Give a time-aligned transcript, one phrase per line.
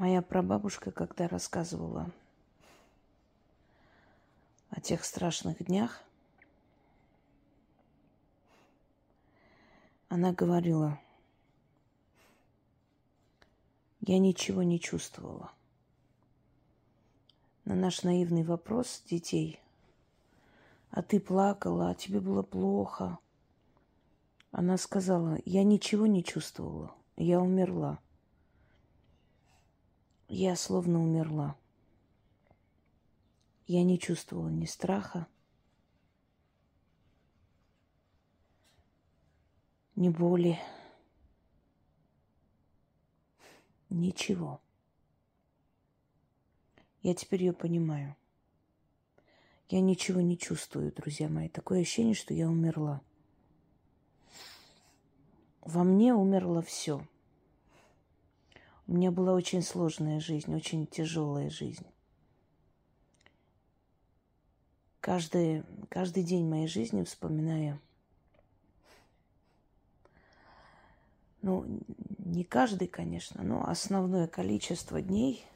[0.00, 2.10] Моя прабабушка, когда рассказывала
[4.70, 6.02] о тех страшных днях,
[10.08, 10.98] она говорила,
[14.00, 15.52] я ничего не чувствовала.
[17.66, 19.60] На наш наивный вопрос детей,
[20.90, 23.18] а ты плакала, а тебе было плохо,
[24.50, 27.98] она сказала, я ничего не чувствовала, я умерла–
[30.30, 31.56] я словно умерла.
[33.66, 35.26] Я не чувствовала ни страха,
[39.96, 40.58] ни боли,
[43.88, 44.60] ничего.
[47.02, 48.16] Я теперь ее понимаю.
[49.68, 51.48] Я ничего не чувствую, друзья мои.
[51.48, 53.02] Такое ощущение, что я умерла.
[55.60, 57.06] Во мне умерло все.
[58.90, 61.86] У меня была очень сложная жизнь, очень тяжелая жизнь.
[65.00, 67.80] Каждый, каждый день моей жизни вспоминая,
[71.40, 71.64] ну,
[72.18, 75.46] не каждый, конечно, но основное количество дней,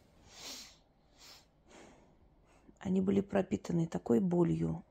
[2.78, 4.84] они были пропитаны такой болью,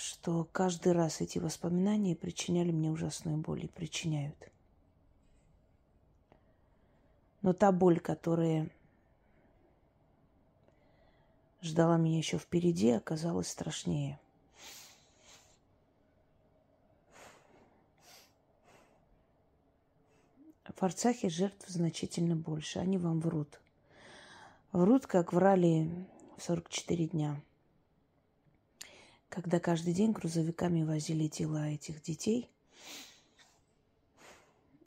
[0.00, 4.50] что каждый раз эти воспоминания причиняли мне ужасную боль и причиняют.
[7.42, 8.70] Но та боль, которая
[11.60, 14.18] ждала меня еще впереди, оказалась страшнее.
[20.64, 22.78] В Арцахе жертв значительно больше.
[22.78, 23.60] Они вам врут.
[24.72, 25.90] Врут, как врали
[26.38, 27.38] в 44 дня–
[29.30, 32.50] когда каждый день грузовиками возили тела этих детей.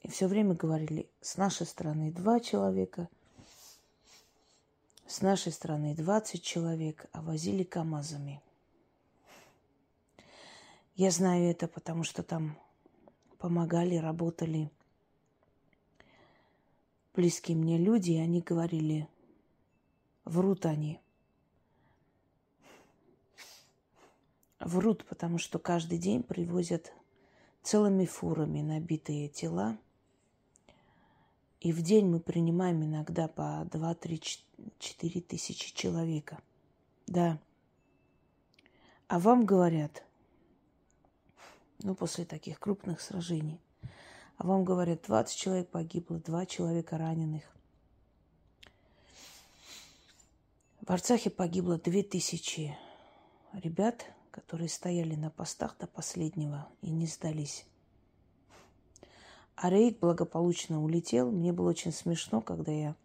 [0.02, 3.08] И все время говорили, с нашей стороны два человека,
[5.08, 8.42] с нашей стороны 20 человек, а возили КАМАЗами.
[10.96, 12.58] Я знаю это, потому что там
[13.38, 14.70] помогали, работали
[17.16, 19.08] близкие мне люди, и они говорили,
[20.26, 21.00] врут они.
[24.66, 26.94] Врут, потому что каждый день привозят
[27.64, 29.78] целыми фурами набитые тела.
[31.60, 34.22] И в день мы принимаем иногда по 2, 3,
[34.80, 36.40] 4 тысячи человека.
[37.08, 37.40] Да.
[39.10, 40.06] А вам говорят,
[41.80, 43.60] ну, после таких крупных сражений,
[44.38, 47.44] а вам говорят, 20 человек погибло, 2 человека раненых.
[50.80, 52.78] В Арцахе погибло 2000
[53.62, 57.66] ребят– которые стояли на постах до последнего и не сдались.
[59.56, 61.32] А рейд благополучно улетел.
[61.32, 62.96] Мне было очень смешно, когда я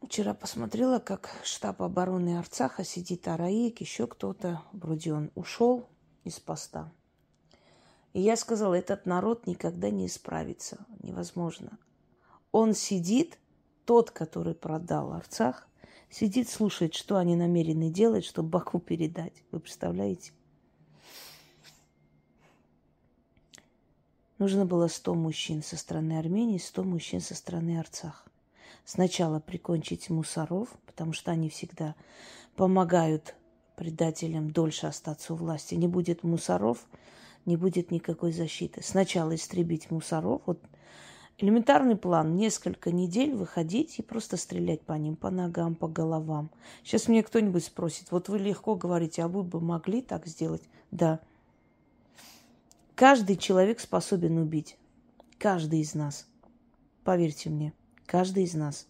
[0.00, 5.86] вчера посмотрела, как штаб обороны Арцаха сидит Араик, еще кто-то, вроде он ушел
[6.24, 6.90] из поста.
[8.14, 11.78] И я сказала, этот народ никогда не исправится, невозможно.
[12.50, 13.38] Он сидит,
[13.84, 15.68] тот, который продал Арцах,
[16.14, 19.32] Сидит, слушает, что они намерены делать, чтобы Баку передать.
[19.50, 20.30] Вы представляете?
[24.38, 28.28] Нужно было 100 мужчин со стороны Армении, 100 мужчин со стороны Арцах.
[28.84, 31.96] Сначала прикончить мусоров, потому что они всегда
[32.54, 33.34] помогают
[33.74, 35.74] предателям дольше остаться у власти.
[35.74, 36.86] Не будет мусоров,
[37.44, 38.84] не будет никакой защиты.
[38.84, 40.42] Сначала истребить мусоров.
[40.46, 40.62] Вот
[41.38, 42.36] Элементарный план.
[42.36, 46.50] Несколько недель выходить и просто стрелять по ним, по ногам, по головам.
[46.84, 50.62] Сейчас мне кто-нибудь спросит, вот вы легко говорите, а вы бы могли так сделать?
[50.92, 51.20] Да.
[52.94, 54.78] Каждый человек способен убить.
[55.38, 56.28] Каждый из нас.
[57.02, 57.72] Поверьте мне,
[58.06, 58.86] каждый из нас.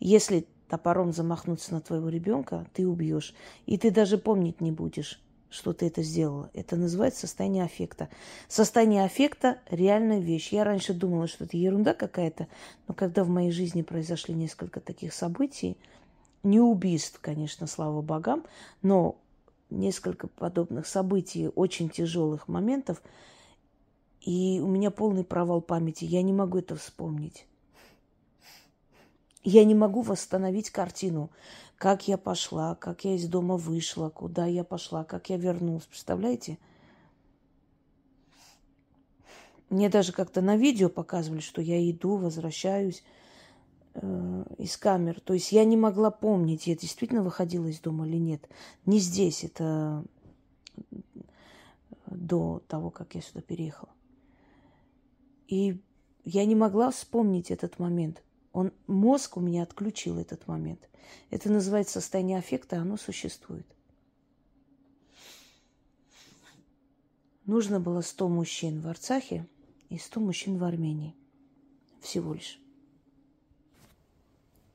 [0.00, 3.32] Если топором замахнуться на твоего ребенка, ты убьешь.
[3.66, 5.23] И ты даже помнить не будешь
[5.54, 6.50] что ты это сделала.
[6.52, 8.08] Это называется состояние аффекта.
[8.48, 10.52] Состояние аффекта– реальная вещь.
[10.52, 12.48] Я раньше думала, что это ерунда какая-то,
[12.88, 15.78] но когда в моей жизни произошли несколько таких событий,
[16.42, 18.44] не убийств, конечно, слава богам,
[18.82, 19.16] но
[19.70, 23.00] несколько подобных событий, очень тяжелых моментов,
[24.20, 26.04] и у меня полный провал памяти.
[26.04, 27.46] Я не могу это вспомнить.
[29.44, 31.30] Я не могу восстановить картину
[31.78, 35.84] как я пошла, как я из дома вышла, куда я пошла, как я вернулась.
[35.84, 36.58] Представляете?
[39.70, 43.02] Мне даже как-то на видео показывали, что я иду, возвращаюсь
[43.94, 45.20] э, из камер.
[45.20, 48.48] То есть я не могла помнить, я действительно выходила из дома или нет.
[48.86, 50.04] Не здесь, это
[52.06, 53.90] до того, как я сюда переехала.
[55.48, 55.80] И
[56.24, 58.22] я не могла вспомнить этот момент.
[58.54, 60.88] Он, мозг у меня отключил этот момент.
[61.28, 63.66] Это называется состояние аффекта, оно существует.
[67.46, 69.44] Нужно было 100 мужчин в Арцахе
[69.90, 71.16] и 100 мужчин в Армении.
[72.00, 72.60] Всего лишь.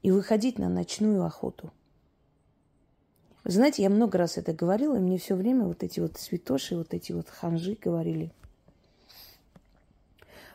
[0.02, 1.72] И выходить на ночную охоту.
[3.46, 6.76] Вы знаете, я много раз это говорила, и мне все время вот эти вот святоши,
[6.76, 8.34] вот эти вот ханжи говорили.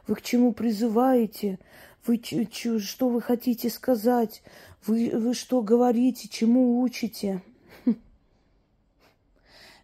[0.06, 1.58] Вы к чему призываете?
[2.06, 2.20] Вы
[2.80, 4.42] что вы хотите сказать?
[4.86, 6.28] Вы, вы что говорите?
[6.28, 7.42] Чему учите?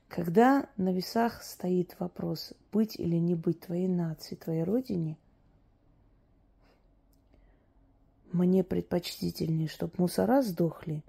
[0.08, 5.16] Когда на весах стоит вопрос, быть или не быть твоей нации, твоей родине,
[8.32, 11.02] мне предпочтительнее, чтобы мусора сдохли,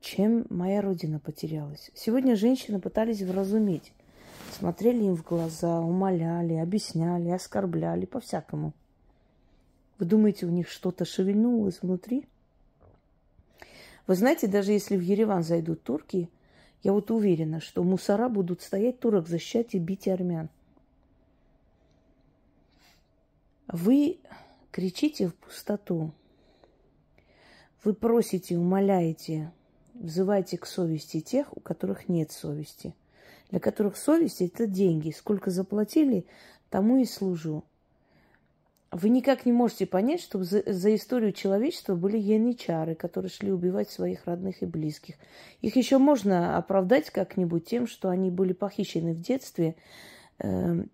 [0.00, 1.92] чем моя родина потерялась.
[1.94, 3.92] Сегодня женщины пытались вразуметь.
[4.58, 8.74] Смотрели им в глаза, умоляли, объясняли, оскорбляли, по-всякому.
[9.98, 12.26] Вы думаете, у них что-то шевельнулось внутри?
[14.06, 16.28] Вы знаете, даже если в Ереван зайдут турки–
[16.84, 20.50] я вот уверена, что мусора будут стоять турок защищать и бить армян.
[23.68, 24.18] Вы
[24.70, 26.12] кричите в пустоту.
[27.82, 29.50] Вы просите, умоляете,
[29.94, 32.94] взывайте к совести тех, у которых нет совести.
[33.50, 35.10] Для которых совесть– это деньги.
[35.10, 36.26] Сколько заплатили,
[36.68, 37.64] тому и служу.
[38.94, 43.90] Вы никак не можете понять, что за, за историю человечества были янычары, которые шли убивать
[43.90, 45.16] своих родных и близких.
[45.62, 49.74] Их еще можно оправдать как-нибудь тем, что они были похищены в детстве,
[50.38, 50.84] э,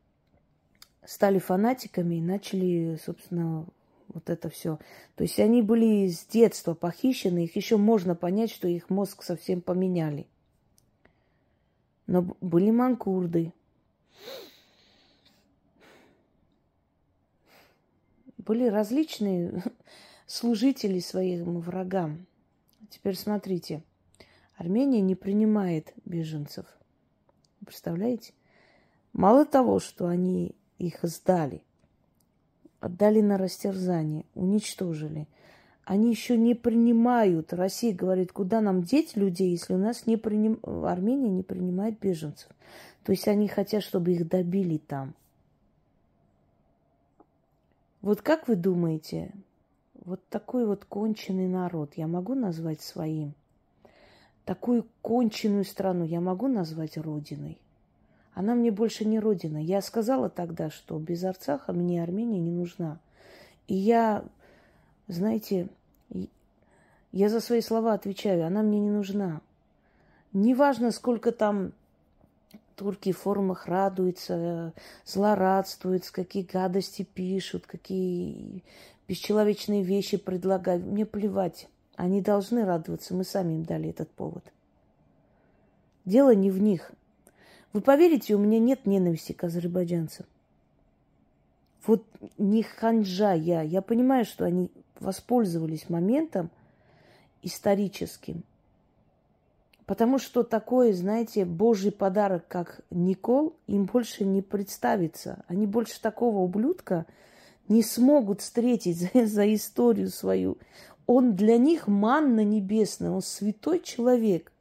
[1.05, 3.67] стали фанатиками и начали, собственно,
[4.09, 4.79] вот это все.
[5.15, 9.61] То есть они были с детства похищены, их еще можно понять, что их мозг совсем
[9.61, 10.27] поменяли.
[12.07, 13.53] Но были манкурды,
[18.51, 19.63] были различные
[20.27, 22.27] служители своим врагам.
[22.89, 23.85] Теперь смотрите,
[24.57, 26.67] Армения не принимает беженцев.
[27.65, 28.33] Представляете?
[29.13, 31.63] Мало того, что они их сдали,
[32.81, 35.29] отдали на растерзание, уничтожили,
[35.85, 37.53] они еще не принимают.
[37.53, 40.59] Россия говорит, куда нам деть людей, если у нас не приним...
[40.65, 42.49] Армения не принимает беженцев.
[43.05, 45.15] То есть они хотят, чтобы их добили там.
[48.03, 49.33] Вот как вы думаете,
[50.05, 53.35] вот такой вот конченый народ я могу назвать своим?
[54.47, 57.59] Такую конченую страну я могу назвать родиной?
[58.33, 59.59] Она мне больше не родина.
[59.59, 62.99] Я сказала тогда, что без Арцаха мне Армения не нужна.
[63.67, 64.25] И я,
[65.07, 65.69] знаете,
[67.13, 69.43] я за свои слова отвечаю, она мне не нужна.
[70.33, 71.73] Неважно, сколько там
[72.81, 74.73] турки в форумах радуются,
[75.05, 78.65] злорадствуют, какие гадости пишут, какие
[79.07, 80.87] бесчеловечные вещи предлагают.
[80.87, 81.69] Мне плевать.
[81.97, 84.43] Они должны радоваться, мы сами им дали этот повод.
[86.07, 86.93] Дело не в них.
[87.75, 90.25] Вы поверите, у меня нет ненависти к азербайджанцам.
[91.87, 92.07] Вот
[92.39, 93.61] не ханжа я.
[93.61, 96.49] Я понимаю, что они воспользовались моментом
[97.43, 98.43] историческим
[99.91, 105.45] Потому что такое, знаете, божий подарок, как Никол, им больше не представится.
[105.49, 107.07] Они больше такого ублюдка
[107.67, 110.59] не смогут встретить за, за историю свою.
[111.09, 114.53] Он для них манна небесная, он святой человек.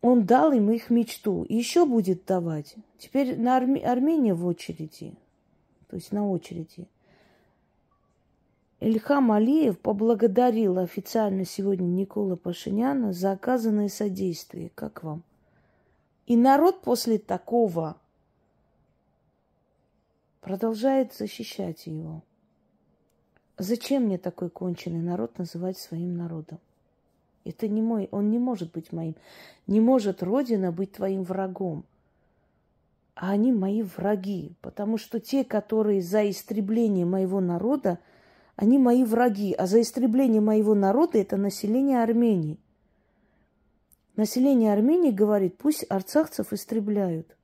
[0.00, 1.44] Он дал им их мечту.
[1.44, 2.74] И еще будет давать.
[2.98, 3.80] Теперь на Арме...
[3.80, 5.14] Армения в очереди.
[5.88, 6.88] То есть на очереди.
[8.82, 14.72] Ильхам Алиев поблагодарил официально сегодня Никола Пашиняна за оказанное содействие.
[14.74, 15.22] Как вам?
[16.26, 17.96] И народ после такого
[20.40, 22.22] продолжает защищать его.
[23.56, 26.58] Зачем мне такой конченый народ называть своим народом?
[27.44, 29.14] Это не мой, он не может быть моим.
[29.68, 31.84] Не может Родина быть твоим врагом.
[33.14, 38.00] А они мои враги, потому что те, которые за истребление моего народа–
[38.56, 42.58] они мои враги, а за истребление моего народа это население Армении.
[44.16, 47.36] Население Армении говорит, пусть арцахцев истребляют.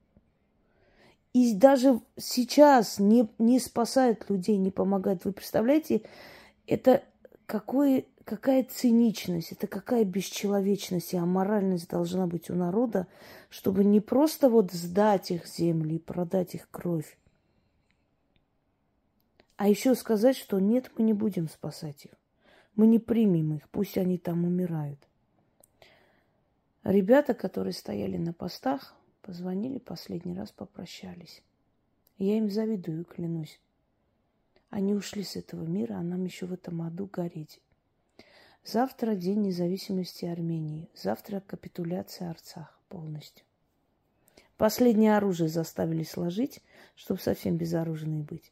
[1.33, 5.25] И даже сейчас не, не спасают людей, не помогают.
[5.25, 6.03] Вы представляете,
[6.67, 7.03] это
[7.47, 13.07] какой, какая циничность, это какая бесчеловечность и аморальность должна быть у народа,
[13.49, 17.17] чтобы не просто вот сдать их земли продать их кровь,
[19.59, 22.13] а еще сказать, что нет, мы не будем спасать их.
[22.75, 24.99] Мы не примем их, пусть они там умирают.
[26.83, 28.95] Ребята, которые стояли на постах,
[29.29, 31.43] Позвонили последний раз, попрощались.
[32.17, 33.61] Я им завидую, клянусь.
[34.71, 37.61] Они ушли с этого мира, а нам еще в этом аду гореть.
[38.65, 40.89] Завтра день независимости Армении.
[40.95, 43.45] Завтра капитуляция Арцах полностью.
[44.57, 46.63] Последнее оружие заставили сложить,
[46.97, 48.51] чтобы совсем безоружные быть.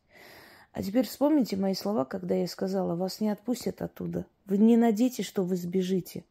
[0.76, 4.26] А теперь вспомните мои слова, когда я сказала, вас не отпустят оттуда.
[4.44, 6.22] Вы не надейтесь, что вы сбежите.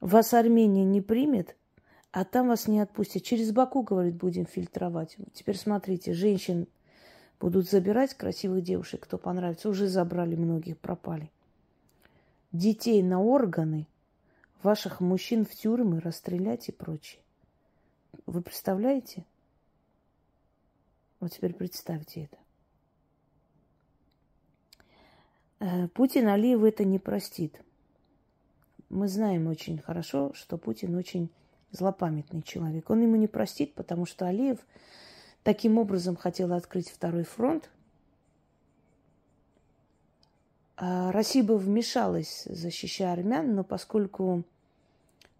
[0.00, 1.54] Вас Армения не примет,
[2.12, 3.24] а там вас не отпустят.
[3.24, 5.18] Через Баку, говорит, будем фильтровать.
[5.34, 6.66] Теперь смотрите, женщин
[7.38, 9.68] будут забирать, красивых девушек, кто понравится.
[9.68, 11.30] Уже забрали многих, пропали.
[12.52, 13.86] Детей на органы,
[14.62, 17.20] ваших мужчин в тюрьмы расстрелять и прочее.
[18.24, 19.26] Вы представляете?
[21.20, 22.38] Вот теперь представьте это.
[25.51, 25.51] Э,
[25.94, 27.60] Путин Алиеву это не простит.
[28.88, 31.30] Мы знаем очень хорошо, что Путин очень
[31.70, 32.90] злопамятный человек.
[32.90, 34.58] Он ему не простит, потому что Алиев
[35.42, 37.70] таким образом хотел открыть второй фронт.
[40.76, 44.42] А Россия бы вмешалась, защищая армян, но поскольку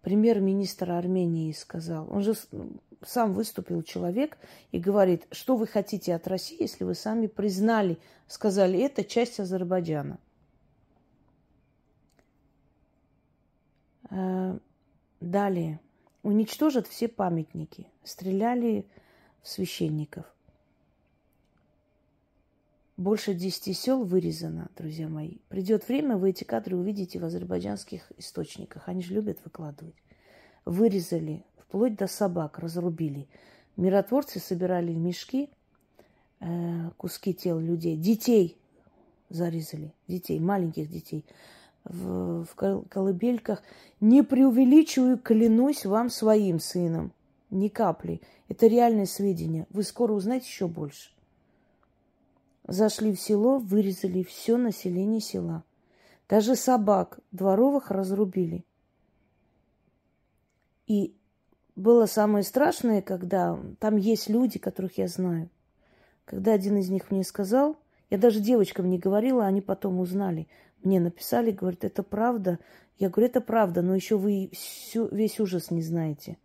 [0.01, 2.33] премьер-министр Армении сказал, он же
[3.05, 4.37] сам выступил человек
[4.71, 10.19] и говорит, что вы хотите от России, если вы сами признали, сказали, это часть Азербайджана.
[14.09, 14.57] А,
[15.19, 15.79] далее
[16.23, 17.87] уничтожат все памятники.
[18.03, 18.85] Стреляли
[19.41, 20.25] в священников.
[22.95, 25.37] Больше десяти сел вырезано, друзья мои.
[25.49, 28.87] Придет время, вы эти кадры увидите в азербайджанских источниках.
[28.87, 29.95] Они же любят выкладывать.
[30.63, 31.43] Вырезали,
[31.73, 33.27] вплоть до собак, разрубили.
[33.77, 35.49] Миротворцы собирали в мешки
[36.39, 37.97] э, куски тел людей.
[37.97, 38.59] Детей
[39.29, 39.91] зарезали.
[40.07, 41.25] Детей, маленьких детей
[41.83, 43.63] в, в колыбельках.
[43.99, 47.11] Не преувеличиваю, клянусь вам своим сыном.
[47.49, 48.21] Ни капли.
[48.49, 49.65] Это реальные сведения.
[49.71, 51.09] Вы скоро узнаете еще больше.
[52.67, 55.63] Зашли в село, вырезали все население села.
[56.29, 58.63] Даже собак дворовых разрубили.
[60.85, 61.15] И
[61.75, 65.49] было самое страшное, когда там есть люди, которых я знаю.
[66.25, 67.77] Когда один из них мне сказал,
[68.09, 70.47] я даже девочкам не говорила, они потом узнали.
[70.83, 72.59] Мне написали, говорят, это правда.
[72.97, 76.37] Я говорю, это правда, но еще вы всю, весь ужас не знаете.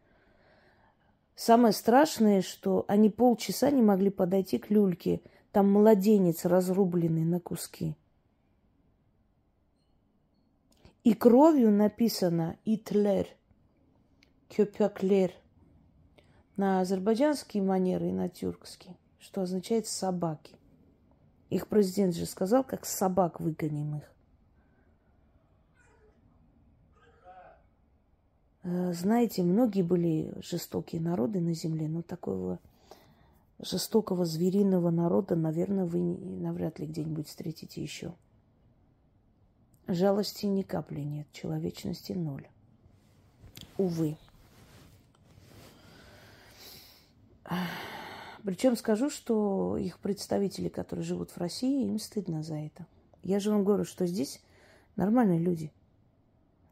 [1.35, 5.21] Самое страшное, что они полчаса не могли подойти к люльке.
[5.53, 7.95] Там младенец разрубленный на куски.
[11.05, 13.27] И кровью написано «Итлер»,
[14.49, 15.33] «Кёпяклер»
[16.57, 20.57] на азербайджанские манеры и на тюркский, что означает «собаки».
[21.51, 24.13] Их президент же сказал, как собак выгоним их.
[28.65, 32.59] Э, знаете, многие были жестокие народы на земле, но такого
[33.59, 38.15] жестокого звериного народа, наверное, вы навряд ли где-нибудь встретите еще.
[39.87, 42.47] Жалости ни капли нет, человечности ноль.
[43.79, 44.17] Увы.
[48.45, 52.87] Причем скажу, что их представители, которые живут в России, им стыдно за это.
[53.23, 54.41] Я же вам говорю, что здесь
[54.97, 55.73] нормальные люди.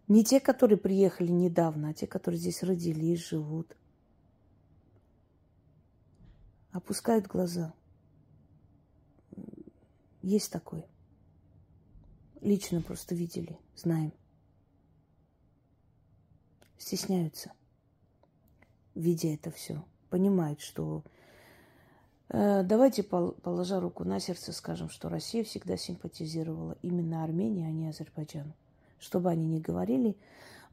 [0.08, 3.76] Не те, которые приехали недавно, а те, которые здесь родились, живут.
[6.70, 7.74] Опускают глаза.
[10.22, 10.86] Есть такое.
[12.40, 14.12] Лично просто видели, знаем.
[16.78, 17.52] Стесняются,
[18.94, 19.84] видя это все.
[20.10, 21.02] Понимают, что...
[22.28, 27.88] Э, давайте, положа руку на сердце, скажем, что Россия всегда симпатизировала именно Армении, а не
[27.88, 28.54] Азербайджану
[28.98, 30.16] что бы они ни говорили,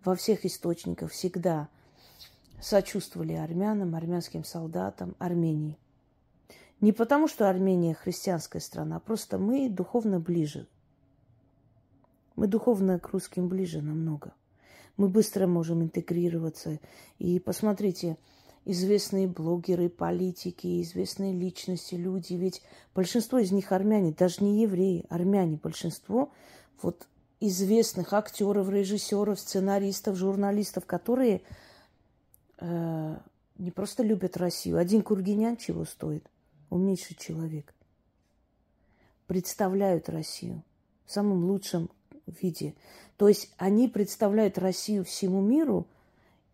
[0.03, 1.69] во всех источниках всегда
[2.61, 5.77] сочувствовали армянам, армянским солдатам, Армении.
[6.81, 10.67] Не потому, что Армения христианская страна, а просто мы духовно ближе.
[12.35, 14.33] Мы духовно к русским ближе намного.
[14.97, 16.79] Мы быстро можем интегрироваться.
[17.19, 18.17] И посмотрите,
[18.65, 22.61] известные блогеры, политики, известные личности, люди, ведь
[22.95, 26.31] большинство из них армяне, даже не евреи, армяне, большинство
[26.81, 27.07] вот
[27.39, 31.41] известных актеров, режиссеров, сценаристов, журналистов, которые
[32.59, 33.17] э,
[33.57, 34.77] не просто любят Россию.
[34.77, 36.29] Один Кургинян чего стоит?
[36.69, 37.73] Умнейший человек.
[39.27, 40.63] Представляют Россию
[41.05, 41.89] в самом лучшем
[42.25, 42.75] виде.
[43.17, 45.87] То есть они представляют Россию всему миру,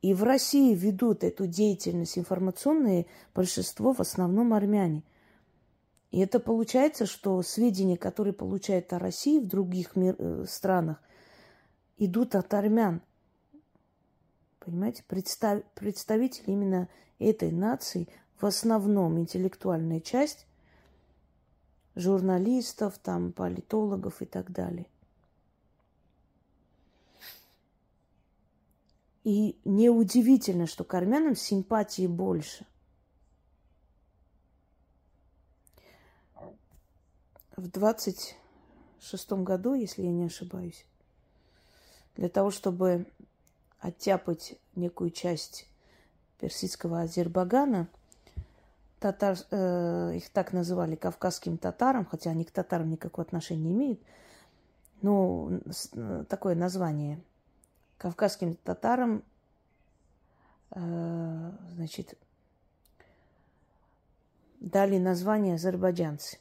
[0.01, 5.03] и в России ведут эту деятельность информационные большинство в основном армяне–
[6.11, 11.01] и это получается, что сведения, которые получают о России в других мир, э, странах,
[11.97, 13.01] идут от армян.
[14.59, 16.89] Понимаете, Представ, представители именно
[17.19, 18.07] этой нации,
[18.39, 20.47] в основном интеллектуальная часть,
[21.95, 24.87] журналистов, там, политологов и так далее.
[29.23, 32.65] И неудивительно, что к армянам симпатии больше.
[37.55, 38.37] В двадцать
[39.01, 40.85] шестом году, если я не ошибаюсь,
[42.15, 43.05] для того, чтобы
[43.79, 45.67] оттяпать некую часть
[46.39, 47.89] персидского Азербайджана,
[48.99, 53.99] татар, э, их так называли кавказским татарам, хотя они к татарам никакого отношения не имеют,
[55.01, 55.61] ну,
[56.27, 57.21] такое название.
[57.99, 59.23] Кавказским татарам,
[60.71, 62.17] э, значит,
[64.61, 66.39] дали название азербайджанцы.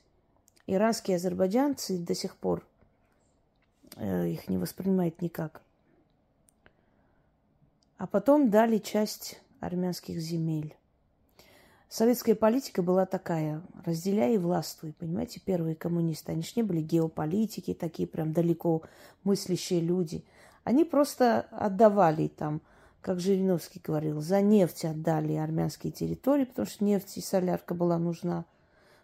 [0.69, 2.65] Иранские азербайджанцы до сих пор
[3.97, 5.61] э, их не воспринимают никак.
[7.97, 10.77] А потом дали часть армянских земель.
[11.89, 14.93] Советская политика была такая, разделяй и властвуй.
[14.93, 18.83] Понимаете, первые коммунисты, они же не были геополитики, такие прям далеко
[19.25, 20.25] мыслящие люди.
[20.69, 22.61] Они просто отдавали там,
[23.01, 28.45] как Жириновский говорил, за нефть отдали армянские территории, потому что нефть и солярка была нужна,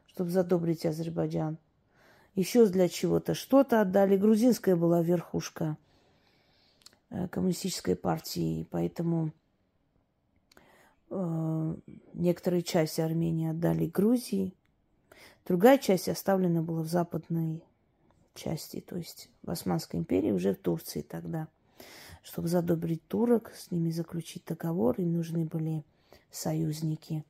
[0.07, 1.59] чтобы задобрить Азербайджан.
[2.35, 4.17] Еще для чего-то что-то отдали.
[4.17, 5.77] Грузинская была верхушка
[7.11, 9.33] э, коммунистической партии, поэтому
[11.17, 11.77] Э,
[12.15, 14.53] некоторые части Армении отдали Грузии.
[15.47, 17.63] Другая часть оставлена была в западной
[18.35, 21.47] части, то есть в Османской империи, уже в Турции тогда.
[22.23, 25.85] Чтобы задобрить турок, с ними заключить договор, им нужны были
[26.31, 27.25] союзники.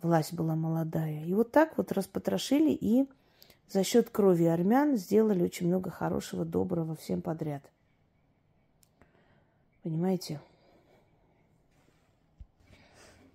[0.00, 1.24] Власть была молодая.
[1.24, 3.06] И вот так вот распотрошили и
[3.68, 7.62] за счет крови армян сделали очень много хорошего, доброго всем подряд.
[9.82, 10.40] Понимаете?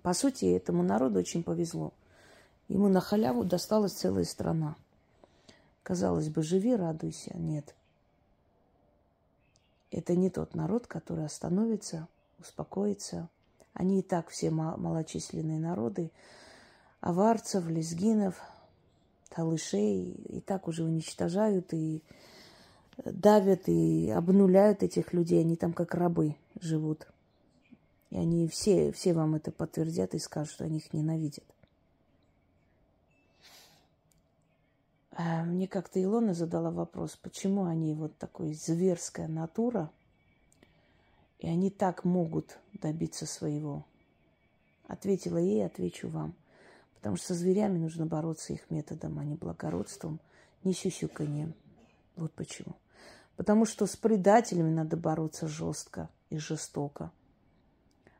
[0.01, 1.93] По сути, этому народу очень повезло.
[2.67, 4.75] Ему на халяву досталась целая страна.
[5.83, 7.31] Казалось бы, живи, радуйся.
[7.37, 7.75] Нет.
[9.91, 12.07] Это не тот народ, который остановится,
[12.39, 13.29] успокоится.
[13.73, 16.11] Они и так все малочисленные народы.
[16.99, 18.41] Аварцев, лезгинов,
[19.29, 22.01] талышей и так уже уничтожают и
[23.05, 25.41] давят и обнуляют этих людей.
[25.41, 27.07] Они там как рабы живут.
[28.09, 31.43] И они все, все вам это подтвердят и скажут, что они их ненавидят.
[35.23, 39.91] Мне как-то Илона задала вопрос, почему они вот такой зверская натура,
[41.39, 43.85] и они так могут добиться своего.
[44.87, 46.33] Ответила ей, отвечу вам.
[46.95, 50.19] Потому что со зверями нужно бороться их методом, а не благородством,
[50.63, 51.53] не сюсюканьем.
[52.15, 52.75] Вот почему.
[53.35, 57.11] Потому что с предателями надо бороться жестко и жестоко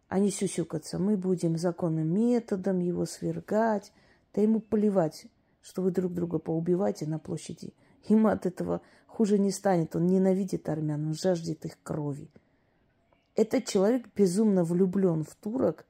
[0.10, 1.00] а не сюсюкаться.
[1.00, 3.92] Мы будем законным методом его свергать.
[4.34, 5.26] Да ему поливать,
[5.68, 7.74] что вы друг друга поубиваете на площади.
[8.08, 9.96] Ему от этого хуже не станет.
[9.96, 12.30] Он ненавидит армян, он жаждет их крови.
[13.36, 15.86] Этот человек безумно влюблен в турок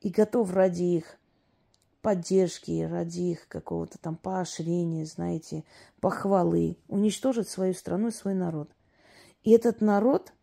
[0.00, 1.16] и готов ради их
[2.02, 5.64] поддержки, ради их какого-то там поощрения, знаете,
[6.00, 8.70] похвалы, уничтожить свою страну и свой народ.
[9.42, 10.32] И этот народ–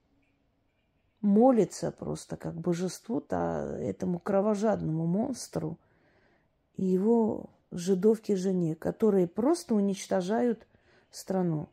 [1.21, 5.77] молится просто как божеству-то этому кровожадному монстру
[6.75, 10.67] и его жидовке жене, которые просто уничтожают
[11.09, 11.69] страну.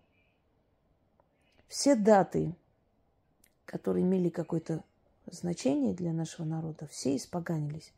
[1.66, 2.54] Все даты,
[3.66, 4.82] которые имели какое-то
[5.30, 7.92] значение для нашего народа, все испоганились.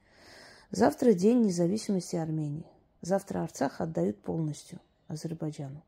[0.70, 2.66] Завтра день независимости Армении.
[3.02, 5.82] Завтра Арцах отдают полностью Азербайджану.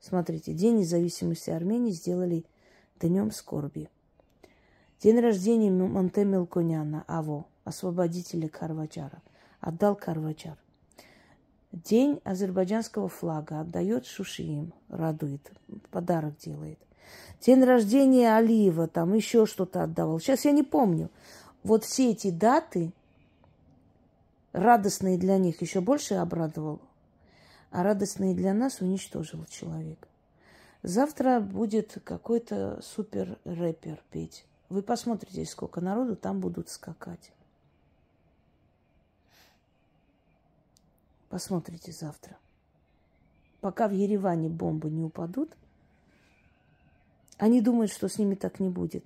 [0.00, 2.44] Смотрите, День независимости Армении сделали
[3.00, 3.88] днем скорби–
[5.00, 9.22] День рождения Монте Мелконяна, Аво, освободителя Карвачара.
[9.60, 10.56] Отдал Карвачар.
[11.72, 15.52] День азербайджанского флага отдает Шушиим, радует,
[15.90, 16.78] подарок делает.
[17.40, 20.18] День рождения Алиева, там еще что-то отдавал.
[20.18, 21.10] Сейчас я не помню.
[21.62, 22.92] Вот все эти даты,
[24.52, 26.80] радостные для них, еще больше обрадовал,
[27.70, 30.08] а радостные для нас уничтожил человек.
[30.82, 34.46] Завтра будет какой-то супер рэпер петь.
[34.68, 37.32] Вы посмотрите, сколько народу там будут скакать.
[41.28, 42.36] Посмотрите завтра.
[43.60, 45.56] Пока в Ереване бомбы не упадут,
[47.36, 49.04] они думают, что с ними так не будет.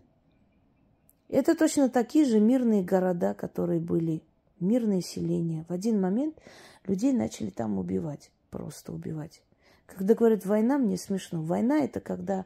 [1.29, 4.23] Это точно такие же мирные города, которые были,
[4.61, 5.65] мирные селения.
[5.69, 6.39] В один момент
[6.87, 9.43] людей начали там убивать, просто убивать.
[9.87, 11.43] Когда говорят война, мне смешно.
[11.43, 12.45] Война это когда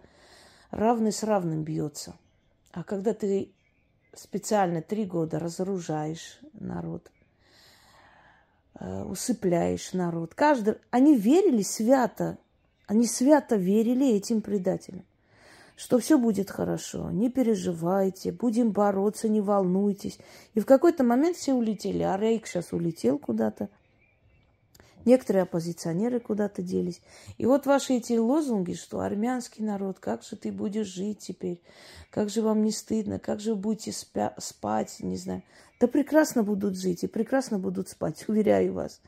[0.70, 2.14] равный с равным бьется–
[2.76, 3.54] а когда ты
[4.12, 7.10] специально три года разоружаешь народ,
[8.80, 10.34] усыпляешь народ.
[10.34, 10.76] Каждый...
[10.90, 12.38] Они верили свято,
[12.86, 15.04] они свято верили этим предателям,
[15.76, 20.18] что все будет хорошо, не переживайте, будем бороться, не волнуйтесь.
[20.54, 23.68] И в какой-то момент все улетели, а Рейк сейчас улетел куда-то–
[25.06, 27.00] Некоторые оппозиционеры куда-то делись.
[27.38, 31.62] И вот ваши эти лозунги, что армянский народ, как же ты будешь жить теперь,
[32.10, 35.44] как же вам не стыдно, как же вы будете спя- спать, не знаю.
[35.78, 39.00] Да прекрасно будут жить и прекрасно будут спать, уверяю вас.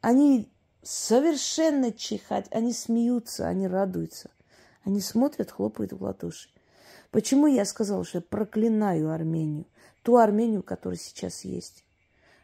[0.00, 0.52] Они
[0.84, 4.30] совершенно чихать, они смеются, они радуются.
[4.84, 6.48] Они смотрят, хлопают в ладоши.
[7.10, 9.66] Почему я сказала, что я проклинаю Армению?
[10.04, 11.84] Ту Армению, которая сейчас есть.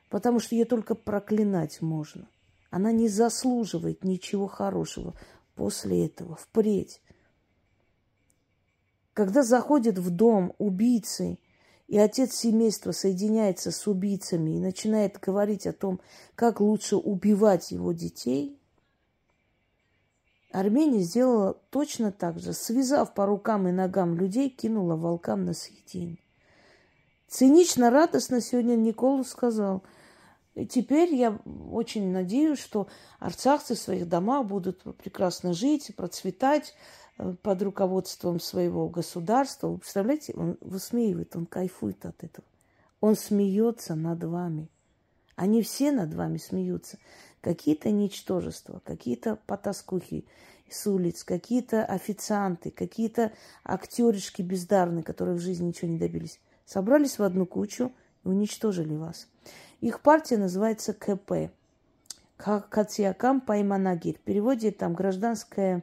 [0.09, 2.26] Потому что ее только проклинать можно–
[2.70, 5.14] она не заслуживает ничего хорошего
[5.56, 7.02] после этого, впредь.
[9.12, 11.38] Когда заходит в дом убийцы,
[11.88, 16.00] и отец семейства соединяется с убийцами и начинает говорить о том,
[16.37, 18.56] как лучше убивать его детей,
[20.52, 22.52] Армения сделала точно так же.
[22.52, 26.18] Связав по рукам и ногам людей, кинула волкам на съедение.
[27.28, 29.85] Цинично, радостно сегодня Никола сказал–
[30.66, 31.38] теперь я
[31.70, 36.75] очень надеюсь, что арцахцы в своих домах будут прекрасно жить, процветать
[37.18, 39.68] э, под руководством своего государства.
[39.68, 42.46] Вы представляете, он высмеивает, он кайфует от этого.
[43.01, 44.68] Он смеется над вами.
[45.37, 46.99] Они все над вами смеются.
[47.40, 50.27] Какие-то ничтожества, какие-то потаскухи
[50.68, 53.33] с улиц, какие-то официанты, какие-то
[53.64, 56.40] актеришки бездарные, которые в жизни ничего не добились.
[56.66, 57.90] Собрались в одну кучу
[58.25, 59.29] и уничтожили вас.
[59.81, 61.51] Их партия называется КП.
[62.37, 64.16] Кациакам Пайманагир.
[64.16, 65.83] В переводе там гражданская,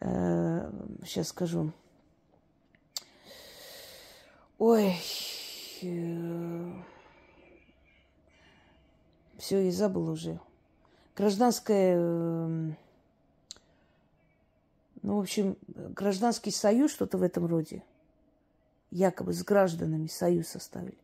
[0.00, 0.70] э,
[1.04, 1.72] сейчас скажу.
[4.58, 4.96] Ой,
[5.82, 6.72] э,
[9.36, 10.40] все, я забыл уже.
[11.16, 12.72] Гражданская, э,
[15.02, 17.84] ну, в общем, гражданский союз, что-то в этом роде.
[18.90, 20.98] Якобы с гражданами союз составили.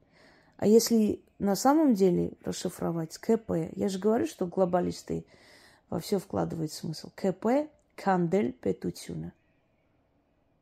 [0.64, 5.27] А если на самом деле расшифровать КП, я же говорю, что глобалисты
[5.90, 7.11] во все вкладывают смысл.
[7.14, 9.35] КП– кандель петутюна.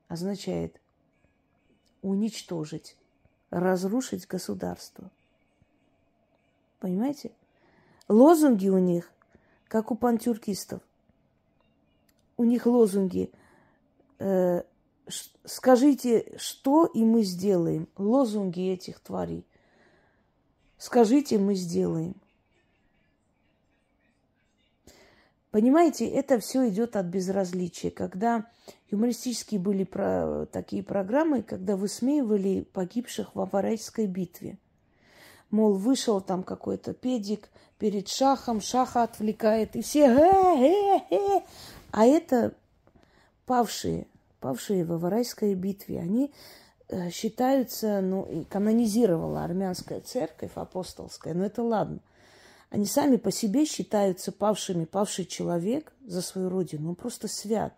[0.09, 0.81] Означает
[2.03, 2.97] уничтожить,
[3.51, 5.09] разрушить государство.
[6.81, 7.31] Понимаете?
[8.09, 9.09] Лозунги у них,
[9.69, 10.83] как у пантюркистов.
[12.37, 13.31] У них лозунги
[14.19, 14.65] э,
[15.45, 17.87] «Скажите, что, и мы сделаем».
[17.97, 19.47] Лозунги этих тварей.
[20.83, 22.17] Скажите, мы сделаем.
[25.53, 27.93] Понимаете, это все идет от безразличия.
[27.93, 28.47] Когда
[28.91, 34.59] юмористические были про, такие программы, когда высмеивали погибших в Аварайской битве.
[35.53, 41.41] Мол, вышел там какой-то педик перед шахом, шаха отвлекает, и все э, э, э.
[41.93, 42.55] А это
[43.47, 44.09] павшие,
[44.41, 46.01] павшие в Аварайской битве.
[46.01, 46.33] Они
[47.11, 52.01] считаются, ну, и канонизировала армянская церковь апостолская, но это ладно.
[52.71, 57.75] Они сами по себе считаются павшими, павший человек за свою родину, он просто свят.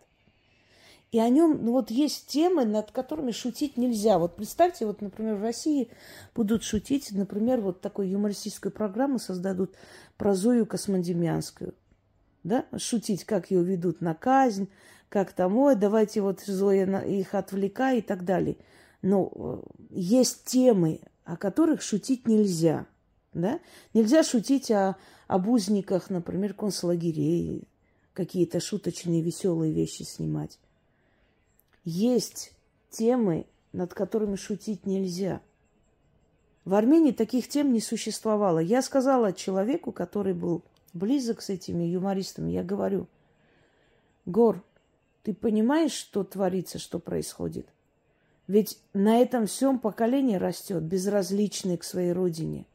[1.11, 4.17] И о нем, ну вот есть темы, над которыми шутить нельзя.
[4.19, 5.89] Вот представьте, вот, например, в России
[6.33, 9.75] будут шутить, например, вот такую юмористическую программу создадут
[10.17, 11.73] про Зою Космодемьянскую.
[12.43, 12.65] Да?
[12.77, 14.67] Шутить, как ее ведут на казнь,
[15.07, 18.57] как там, ой, давайте вот Зоя их отвлекай и так далее–
[19.05, 22.87] ну, есть темы, о которых шутить нельзя.
[23.33, 23.59] Да?
[23.93, 27.67] Нельзя шутить о, об узниках, например, концлагерей,
[28.13, 30.57] какие-то шуточные, веселые вещи снимать.
[31.83, 32.53] Есть
[32.89, 35.39] темы, над которыми шутить нельзя.
[36.63, 38.57] В Армении таких тем не существовало.
[38.57, 40.63] Я сказала человеку, который был
[40.93, 43.07] близок с этими юмористами, я говорю,
[44.25, 44.63] Гор,
[45.21, 47.67] ты понимаешь, что творится, что происходит?
[48.47, 52.65] Ведь на этом всем поколение растет, безразличное к своей родине.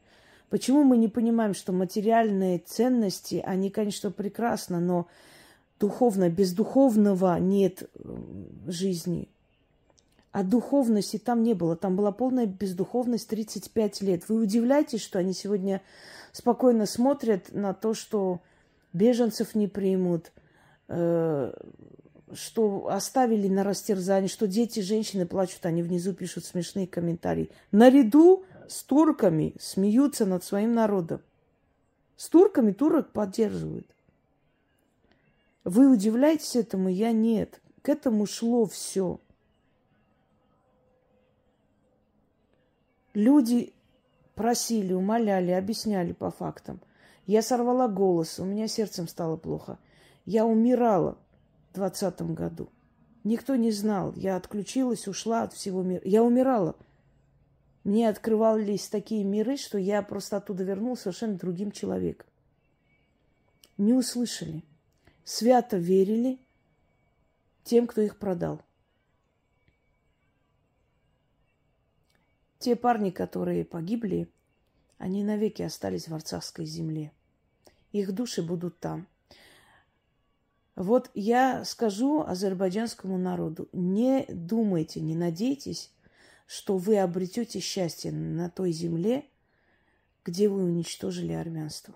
[0.49, 5.07] Почему мы не понимаем, что материальные ценности, они, конечно, прекрасны, но
[5.79, 8.17] духовно, без духовного нет э,
[8.67, 9.29] жизни.
[10.33, 11.77] А духовности там не было.
[11.77, 14.29] Там была полная бездуховность 35 лет.
[14.29, 15.81] Вы удивляетесь, что они сегодня
[16.33, 18.41] спокойно смотрят на то, что
[18.91, 20.31] беженцев не примут,
[20.89, 21.53] э,
[22.33, 27.49] что оставили на растерзание, что дети, женщины плачут, они внизу пишут смешные комментарии.
[27.71, 31.21] Наряду с турками смеются над своим народом.
[32.15, 33.87] С турками турок поддерживают.
[35.63, 37.61] Вы удивляетесь этому, я нет.
[37.81, 39.19] К этому шло все.
[43.13, 43.73] Люди
[44.35, 46.79] просили, умоляли, объясняли по фактам.
[47.25, 49.77] Я сорвала голос, у меня сердцем стало плохо.
[50.25, 51.17] Я умирала
[51.71, 52.69] в двадцатом году.
[53.23, 54.13] Никто не знал.
[54.15, 56.01] Я отключилась, ушла от всего мира.
[56.03, 56.75] Я умирала.
[57.83, 62.27] Мне открывались такие миры, что я просто оттуда вернулась совершенно другим человеком.
[63.77, 64.63] Не услышали.
[65.23, 66.39] Свято верили
[67.63, 68.61] тем, кто их продал.
[72.59, 74.31] Те парни, которые погибли,
[74.97, 77.11] они навеки остались в Арцахской земле.
[77.91, 79.07] Их души будут там.
[80.75, 85.91] Вот я скажу азербайджанскому народу, не думайте, не надейтесь,
[86.47, 89.25] что вы обретете счастье на той земле,
[90.23, 91.95] где вы уничтожили армянство.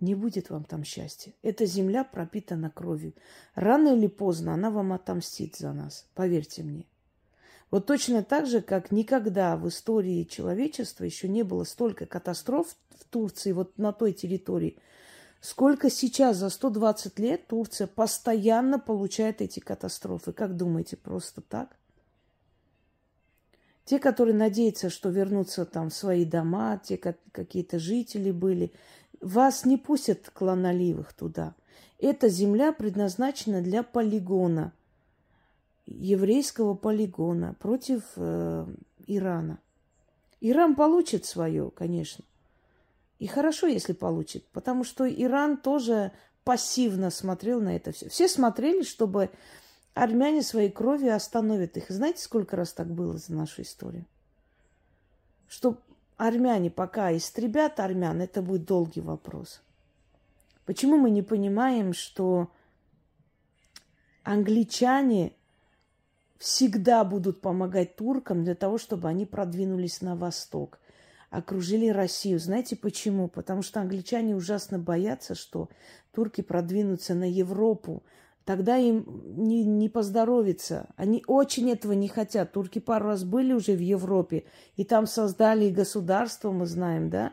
[0.00, 1.32] Не будет вам там счастья.
[1.42, 3.14] Эта земля пропитана кровью.
[3.54, 6.86] Рано или поздно она вам отомстит за нас, поверьте мне.
[7.70, 13.04] Вот точно так же, как никогда в истории человечества еще не было столько катастроф в
[13.04, 14.78] Турции, вот на той территории,
[15.42, 20.32] сколько сейчас за 120 лет Турция постоянно получает эти катастрофы.
[20.32, 21.76] Как думаете, просто так?
[23.84, 28.72] Те, которые надеются, что вернутся там в свои дома, те как, какие-то жители были,
[29.20, 31.54] вас не пустят клоноливых туда.
[31.98, 34.72] Эта земля предназначена для полигона–
[35.86, 38.66] еврейского полигона против э,
[39.06, 39.58] Ирана.
[40.40, 42.24] Иран получит свое, конечно.
[43.22, 46.10] И хорошо, если получит, потому что Иран тоже
[46.42, 48.08] пассивно смотрел на это все.
[48.08, 49.30] Все смотрели, чтобы
[49.94, 51.88] армяне своей кровью остановят их.
[51.88, 54.06] знаете, сколько раз так было за нашу историю?
[55.46, 55.80] Что
[56.16, 59.62] армяне пока истребят армян, это будет долгий вопрос.
[60.66, 62.50] Почему мы не понимаем, что
[64.24, 65.32] англичане
[66.38, 70.80] всегда будут помогать туркам для того, чтобы они продвинулись на восток,
[71.32, 72.38] окружили Россию.
[72.38, 73.26] Знаете почему?
[73.26, 75.70] Потому что англичане ужасно боятся, что
[76.12, 78.02] турки продвинутся на Европу.
[78.44, 80.88] Тогда им не, не поздоровится.
[80.96, 82.52] Они очень этого не хотят.
[82.52, 84.44] Турки пару раз были уже в Европе,
[84.76, 87.32] и там создали государство, мы знаем, да?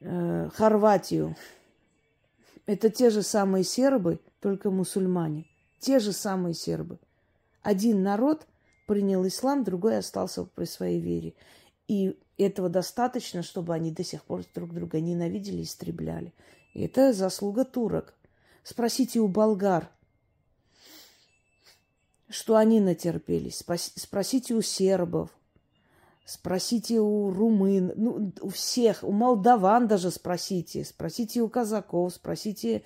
[0.00, 1.36] Э, Хорватию.
[2.64, 5.46] Это те же самые сербы, только мусульмане.
[5.80, 6.98] Те же самые сербы.
[7.62, 8.46] Один народ
[8.88, 11.34] принял ислам, другой остался при своей вере.
[11.86, 16.32] И этого достаточно, чтобы они до сих пор друг друга ненавидели и истребляли.
[16.72, 18.14] И это заслуга турок.
[18.62, 19.90] Спросите у болгар,
[22.30, 23.62] что они натерпелись.
[23.96, 25.30] Спросите у сербов.
[26.24, 30.84] Спросите у румын, ну, у всех, у молдаван даже спросите.
[30.84, 32.82] Спросите у казаков, спросите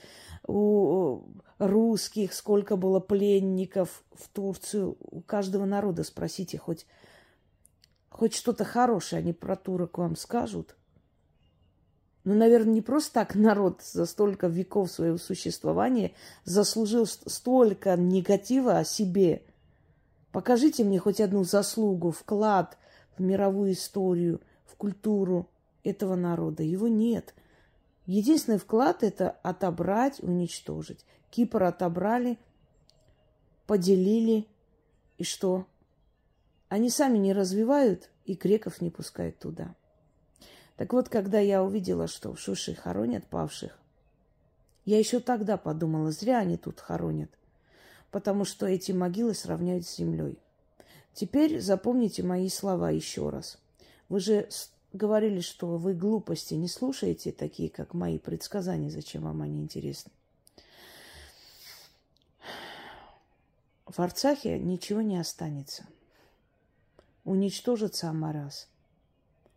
[0.46, 1.22] у
[1.58, 4.96] русских, сколько было пленников в Турцию.
[5.00, 6.86] У каждого народа спросите хоть,
[8.08, 10.76] хоть что-то хорошее они про турок вам скажут.
[12.24, 16.12] Ну, наверное, не просто так народ за столько веков своего существования
[16.44, 19.42] заслужил столько негатива о себе.
[20.30, 22.78] Покажите мне хоть одну заслугу, вклад
[23.18, 25.48] в мировую историю, в культуру
[25.82, 26.62] этого народа.
[26.62, 27.34] Его нет.
[28.06, 31.04] Единственный вклад– это отобрать, уничтожить.
[31.30, 32.38] Кипр отобрали,
[33.66, 34.46] поделили,
[35.18, 35.66] и что?
[36.68, 39.74] Они сами не развивают, и греков не пускают туда.
[40.76, 43.78] Так вот, когда я увидела, что в Шуши хоронят павших,
[44.84, 47.30] я еще тогда подумала, зря они тут хоронят,
[48.10, 50.38] потому что эти могилы сравняют с землей.
[51.14, 53.58] Теперь запомните мои слова еще раз.
[54.08, 54.48] Вы же
[54.92, 60.12] говорили, что вы глупости не слушаете, такие как мои предсказания, зачем вам они интересны.
[63.86, 65.86] В Арцахе ничего не останется.
[67.24, 68.68] Уничтожится Амарас.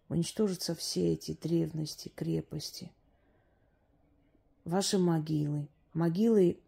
[0.10, 2.92] Уничтожатся все эти древности, крепости.
[4.66, 6.60] Ваши могилы, могилы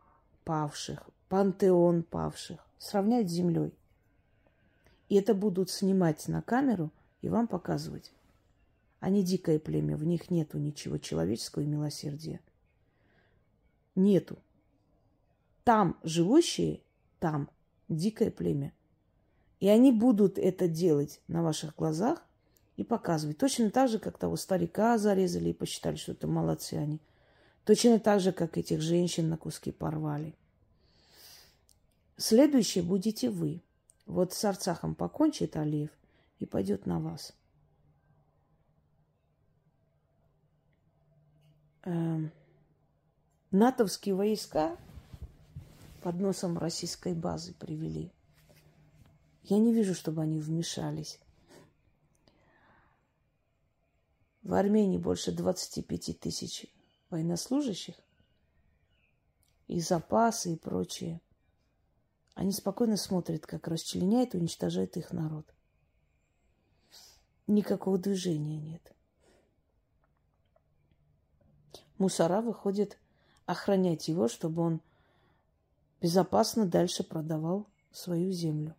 [0.44, 3.74] павших, пантеон павших сравнять с землей.
[5.10, 8.12] И это будут снимать на камеру и вам показывать.
[9.00, 12.40] Они дикое племя, в них нету ничего человеческого и милосердия.
[13.96, 14.38] Нету.
[15.64, 16.82] Там живущие,
[17.20, 17.50] там
[17.90, 18.74] дикое племя.
[19.60, 22.24] И они будут это делать на ваших глазах
[22.76, 23.38] и показывать.
[23.38, 27.00] Точно так же, как того старика зарезали и посчитали, что это молодцы они.
[27.66, 30.36] Точно так же, как этих женщин на куски порвали.
[32.18, 33.62] Следующее будете вы.
[34.06, 35.92] Вот с Арцахом покончит Алиев
[36.40, 37.34] и пойдет на вас.
[41.88, 42.34] Эм,
[43.52, 44.76] натовские войска
[46.04, 48.12] под носом российской базы привели.
[49.44, 51.18] Я не вижу, чтобы они вмешались.
[54.44, 56.66] В Армении больше 25 тысяч
[57.10, 57.96] военнослужащих.
[59.68, 61.22] И запасы, и прочее.
[62.34, 65.56] Они спокойно смотрят, как расчленяет и уничтожает их народ.
[67.48, 68.97] Никакого движения нет.
[71.98, 72.98] Мусора выходит
[73.46, 74.82] охранять его, чтобы он
[76.02, 78.76] безопасно дальше продавал свою землю.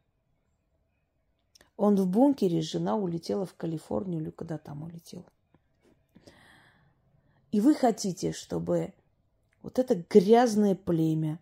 [1.76, 5.26] Он в бункере, жена улетела в Калифорнию или куда там улетела.
[7.50, 8.92] И вы хотите, чтобы
[9.62, 11.38] вот это грязное племя,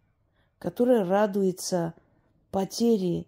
[0.58, 1.94] которое радуется
[2.50, 3.26] потере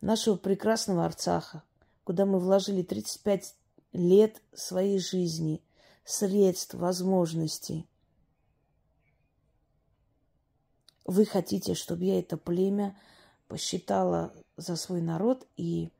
[0.00, 1.62] нашего прекрасного Арцаха,
[2.04, 3.54] куда мы вложили 35
[3.92, 5.60] лет своей жизни,
[6.08, 7.86] средств, возможностей.
[11.04, 12.98] Вы хотите, чтобы я это племя
[13.46, 15.90] посчитала за свой народ и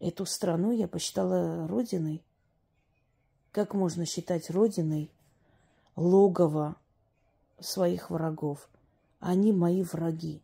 [0.00, 2.24] эту страну я посчитала родиной?
[3.52, 5.08] Как можно считать родиной
[5.94, 6.74] логово
[7.60, 8.68] своих врагов?
[9.20, 10.42] Они мои враги.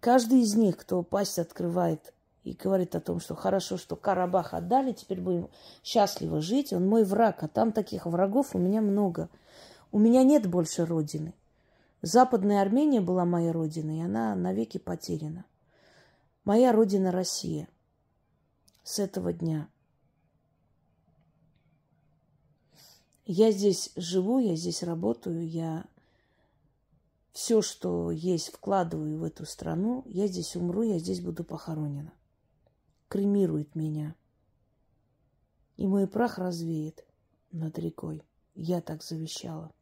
[0.00, 2.14] Каждый из них, кто пасть открывает
[2.50, 5.48] и говорит о том, что хорошо, что Карабах отдали, теперь будем
[5.82, 9.28] счастливо жить, он мой враг, а там таких врагов у меня много.
[9.92, 11.34] У меня нет больше родины.
[12.02, 15.44] Западная Армения была моей родиной, и она навеки потеряна.
[16.44, 17.68] Моя родина Россия.
[18.82, 19.68] С этого дня–
[23.30, 25.84] Я здесь живу, я здесь работаю, я
[27.32, 30.02] все, что есть, вкладываю в эту страну.
[30.06, 32.10] Я здесь умру, я здесь буду похоронена.
[33.08, 34.14] Кремирует меня.
[35.76, 37.04] И мой прах развеет
[37.52, 38.22] над рекой.
[38.54, 39.72] Я так завещала.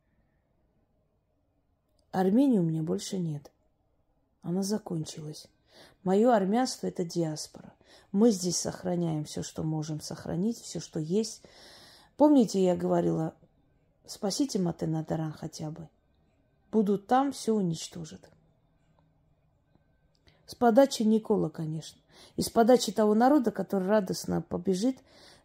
[2.12, 3.50] Армении у меня больше нет.
[4.42, 5.48] Она закончилась.
[6.02, 7.74] Мое армянство– это диаспора.
[8.12, 11.42] Мы здесь сохраняем все, что можем сохранить, все, что есть–
[12.16, 13.34] Помните, я говорила,
[14.06, 15.88] спасите Матенадаран хотя бы.
[16.72, 18.30] Будут там, все уничтожат.
[20.46, 22.00] С подачи Никола, конечно.
[22.36, 24.98] И с подачи того народа, который радостно побежит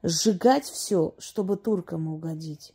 [0.03, 2.73] сжигать все, чтобы туркам угодить.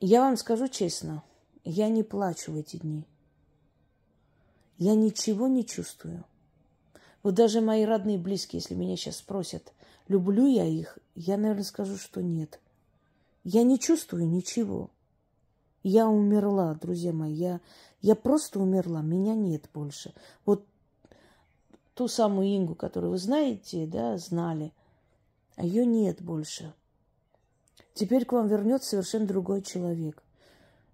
[0.00, 1.22] Я вам скажу честно,
[1.64, 3.04] я не плачу в эти дни.
[4.76, 6.24] Я ничего не чувствую.
[7.22, 9.72] Вот даже мои родные и близкие, если меня сейчас спросят,
[10.08, 12.60] люблю я их, я, наверное, скажу, что нет.
[13.44, 14.90] Я не чувствую ничего.
[15.84, 17.34] Я умерла, друзья мои.
[17.34, 17.60] Я,
[18.00, 19.02] я просто умерла.
[19.02, 20.14] Меня нет больше.
[20.46, 20.64] Вот
[21.92, 24.72] ту самую Ингу, которую вы знаете, да, знали,
[25.56, 26.72] а ее нет больше.
[27.92, 30.22] Теперь к вам вернется совершенно другой человек.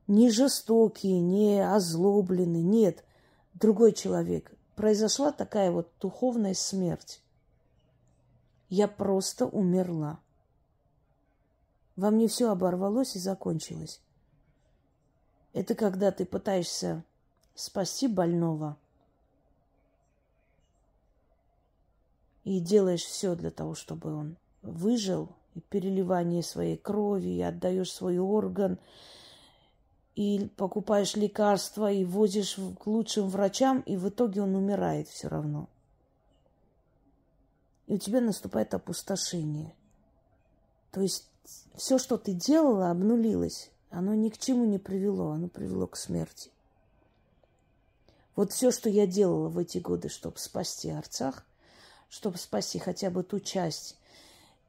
[0.09, 3.05] Не жестокий, не озлобленный, нет,
[3.55, 4.53] другой человек.
[4.75, 7.23] Произошла такая вот духовная смерть.
[8.69, 10.19] Я просто умерла.
[11.95, 14.01] Во мне все оборвалось и закончилось.
[15.53, 17.05] Это когда ты пытаешься
[17.55, 18.77] спасти больного
[22.45, 28.19] и делаешь все для того, чтобы он выжил, и переливание своей крови, и отдаешь свой
[28.19, 28.79] орган,
[30.15, 35.69] и покупаешь лекарства, и возишь к лучшим врачам, и в итоге он умирает все равно–
[37.91, 39.75] и у тебя наступает опустошение.
[40.93, 41.29] То есть
[41.75, 43.73] все, что ты делала, обнулилось.
[43.91, 46.51] Оно ни к чему не привело, оно привело к смерти.
[48.37, 51.45] Вот все, что я делала в эти годы, чтобы спасти Арцах,
[52.09, 53.99] чтобы спасти хотя бы ту часть,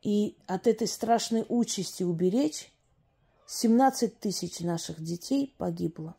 [0.01, 2.71] и от этой страшной участи уберечь,
[3.47, 6.15] 17 тысяч наших детей погибло.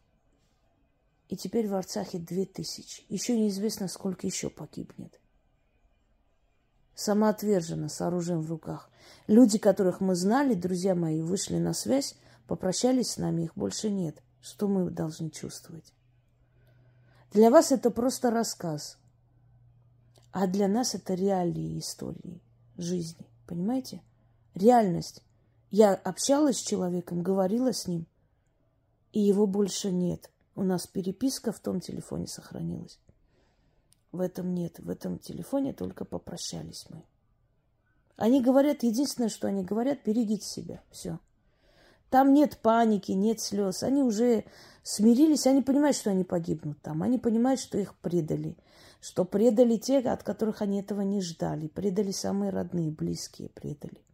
[1.29, 3.05] И теперь в Арцахе 2 тысячи.
[3.09, 5.19] Еще неизвестно, сколько еще погибнет
[6.95, 8.91] самоотверженно, с оружием в руках.
[9.27, 12.15] Люди, которых мы знали, друзья мои, вышли на связь,
[12.47, 14.23] попрощались с нами, их больше нет.
[14.41, 15.93] Что мы должны чувствовать?
[17.31, 18.99] Для вас это просто рассказ,
[20.33, 22.43] а для нас это реалии истории
[22.77, 23.27] жизни.
[23.47, 24.03] Понимаете?
[24.55, 25.23] Реальность.
[25.71, 28.07] Я общалась с человеком, говорила с ним,
[29.13, 30.31] и его больше нет.
[30.55, 32.99] У нас переписка в том телефоне сохранилась.
[34.11, 34.79] В этом нет.
[34.79, 37.05] В этом телефоне только попрощались мы.
[38.17, 40.83] Они говорят, единственное, что они говорят, берегите себя.
[40.91, 41.19] Все.
[42.13, 43.83] Там нет паники, нет слез.
[43.83, 44.45] Они уже
[44.83, 47.03] смирились, они понимают, что они погибнут там.
[47.03, 48.59] Они понимают, что их предали.
[49.01, 51.69] Что предали те, от которых они этого не ждали.
[51.69, 54.05] Предали самые родные, близкие предали.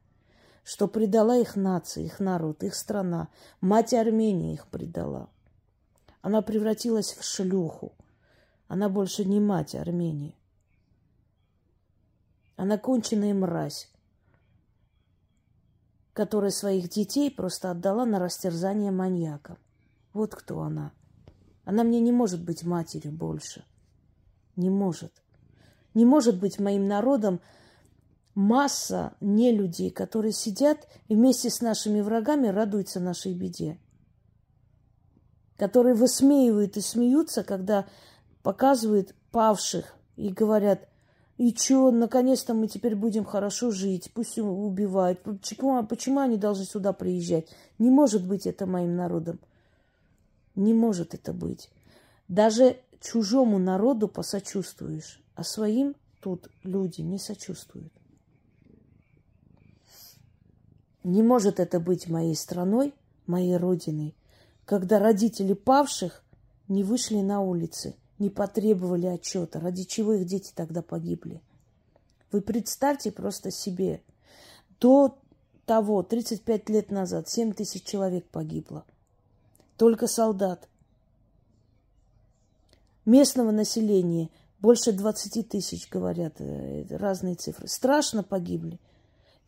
[0.62, 3.30] Что предала их нация, их народ, их страна.
[3.60, 5.28] Мать Армении их предала.
[6.22, 7.94] Она превратилась в шлюху.
[8.68, 10.36] Она больше не мать Армении.
[12.54, 13.90] Она конченая мразь,
[16.18, 19.56] которая своих детей просто отдала на растерзание маньякам.
[20.12, 20.90] Вот кто она.
[21.64, 23.64] Она мне не может быть матерью больше.
[24.56, 25.12] Не может.
[25.94, 27.40] Не может быть моим народом
[28.34, 33.78] масса нелюдей, которые сидят и вместе с нашими врагами радуются нашей беде.
[35.56, 37.86] Которые высмеивают и смеются, когда
[38.42, 40.88] показывают павших и говорят,
[41.38, 45.22] и что, наконец-то мы теперь будем хорошо жить, пусть убивают.
[45.22, 47.48] Почему, почему они должны сюда приезжать?
[47.78, 49.38] Не может быть это моим народом.
[50.56, 51.70] Не может это быть.
[52.26, 57.92] Даже чужому народу посочувствуешь, а своим тут люди не сочувствуют.
[61.04, 62.92] Не может это быть моей страной,
[63.28, 64.16] моей родиной,
[64.64, 66.24] когда родители павших
[66.66, 71.40] не вышли на улицы– не потребовали отчета, ради чего их дети тогда погибли.
[72.30, 74.02] Вы представьте просто себе,
[74.80, 75.18] до
[75.66, 78.84] того, 35 лет назад, 7 тысяч человек погибло.
[79.76, 80.68] Только солдат.
[83.04, 87.68] Местного населения больше 20 тысяч, говорят, э, разные цифры.
[87.68, 88.80] Страшно погибли.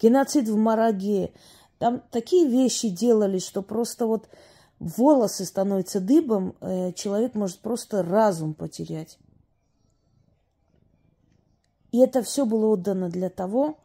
[0.00, 1.32] Геноцид в Мараге.
[1.78, 4.28] Там такие вещи делали, что просто вот
[4.80, 9.18] волосы становятся дыбом, э, человек может просто разум потерять.
[11.92, 13.78] И это все было отдано для того,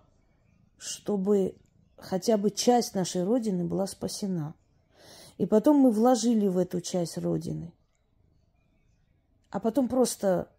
[0.78, 1.56] чтобы
[1.98, 4.54] хотя бы часть нашей Родины была спасена.
[5.38, 7.74] И потом мы вложили в эту часть Родины.
[9.50, 10.50] А потом просто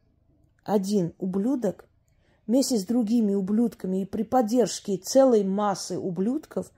[0.65, 1.89] один ублюдок
[2.47, 6.71] вместе с другими ублюдками и при поддержке целой массы ублюдков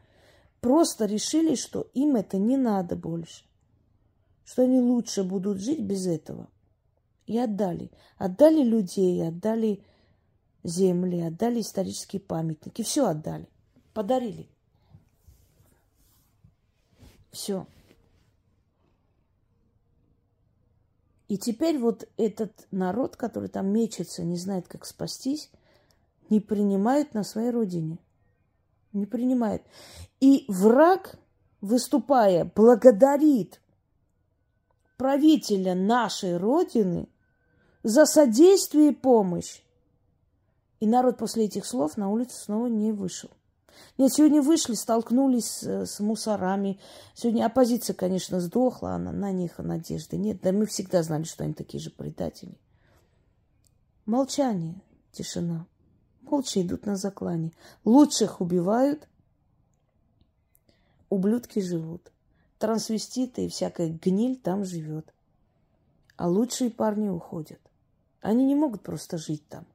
[0.60, 3.47] просто решили, что им это не надо больше
[4.48, 6.48] что они лучше будут жить без этого.
[7.26, 7.90] И отдали.
[8.16, 9.84] Отдали людей, отдали
[10.64, 12.80] земли, отдали исторические памятники.
[12.80, 13.46] Все отдали.
[13.92, 14.48] Подарили.
[17.30, 17.66] Все.
[21.28, 25.50] И теперь вот этот народ, который там мечется, не знает, как спастись,
[26.30, 27.98] не принимают на своей родине.
[28.94, 29.62] Не принимает.
[30.20, 31.18] И враг,
[31.60, 33.60] выступая, благодарит
[34.98, 37.08] правителя нашей Родины
[37.82, 39.62] за содействие и помощь.
[40.80, 43.30] И народ после этих слов на улицу снова не вышел.
[43.96, 46.80] Нет, сегодня вышли, столкнулись с, мусорами.
[47.14, 50.40] Сегодня оппозиция, конечно, сдохла, она на них надежды нет.
[50.42, 52.58] Да мы всегда знали, что они такие же предатели.
[54.04, 54.80] Молчание,
[55.12, 55.66] тишина.
[56.22, 57.52] Молча идут на заклане.
[57.84, 59.08] Лучших убивают,
[61.08, 62.10] ублюдки живут
[62.58, 65.12] трансвеститы и всякая гниль там живет.
[66.16, 67.60] А лучшие парни уходят.
[68.20, 69.66] Они не могут просто жить там.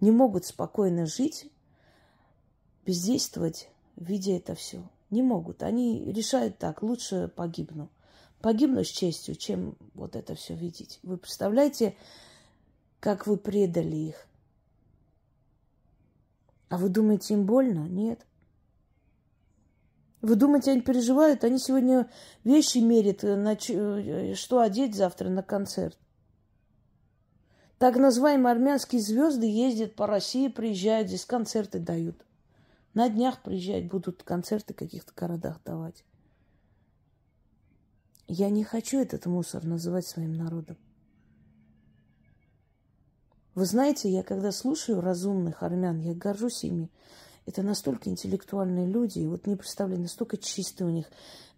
[0.00, 1.50] Не могут спокойно жить,
[2.84, 4.82] бездействовать, видя это все.
[5.10, 5.62] Не могут.
[5.62, 7.88] Они решают так, лучше погибну.
[8.40, 10.98] Погибну с честью, чем вот это все видеть.
[11.02, 11.94] Вы представляете,
[13.00, 14.26] как вы предали их?
[16.68, 17.88] А вы думаете, им больно?
[17.88, 18.24] Нет.
[20.22, 21.44] Вы думаете, они переживают?
[21.44, 22.10] Они сегодня
[22.44, 25.98] вещи мерят, э, э, что одеть завтра на концерт.
[27.78, 32.26] Так называемые армянские звезды ездят по России, приезжают, здесь концерты дают.
[32.92, 36.04] На днях приезжать будут концерты в каких-то городах давать.
[38.26, 40.76] Я не хочу этот мусор называть своим народом.
[43.54, 46.90] Вы знаете, я когда слушаю разумных армян, я горжусь ими.
[47.50, 51.06] Это настолько интеллектуальные люди, и вот не представляю, настолько чистый у них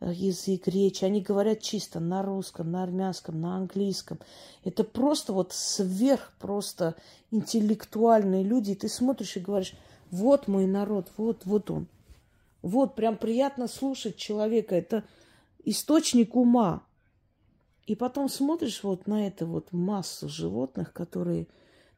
[0.01, 1.03] э, язык, речь.
[1.03, 4.19] Они говорят чисто на русском, на армянском, на английском.
[4.65, 6.95] Это просто вот сверх просто
[7.31, 8.71] интеллектуальные люди.
[8.71, 9.75] И ты смотришь и говоришь,
[10.11, 11.87] вот мой народ, вот, вот он.
[12.63, 14.75] Вот, прям приятно слушать человека.
[14.75, 15.05] Это
[15.63, 16.87] источник ума.
[17.85, 21.49] И потом смотришь вот на это вот массу животных, которые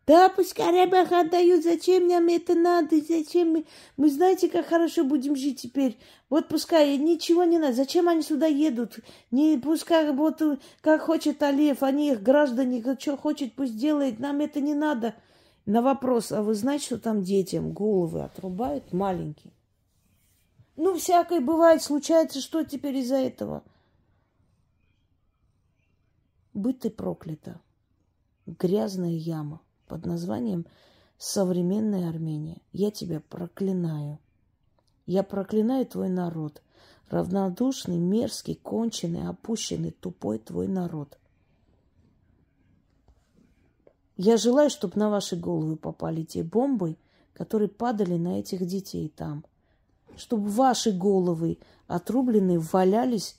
[0.06, 3.66] да, пусть Карабах отдают, зачем нам это надо, зачем мы...
[3.96, 5.98] Мы знаете, как хорошо будем жить теперь.
[6.28, 7.72] Вот пускай ничего не надо.
[7.72, 8.98] Зачем они сюда едут?
[9.30, 10.42] Не пускай вот
[10.82, 15.14] как хочет Алиев, они их граждане, что хочет, пусть делает, нам это не надо.
[15.64, 19.54] На вопрос, а вы знаете, что там детям головы отрубают маленькие?
[20.76, 23.64] Ну, всякое бывает, случается, что теперь из-за этого?
[26.52, 27.58] Будь ты проклята.
[28.44, 29.62] Грязная яма
[29.94, 30.66] под названием
[31.18, 32.58] «Современная Армения».
[32.72, 34.18] Я тебя проклинаю.
[35.06, 36.62] Я проклинаю твой народ.
[37.10, 41.16] Равнодушный, мерзкий, конченый, опущенный, тупой твой народ–
[44.16, 46.96] Я желаю, чтобы на ваши головы попали те бомбы,
[47.32, 49.44] которые падали на этих детей там.
[50.16, 53.36] Чтобы ваши головы отрубленные валялись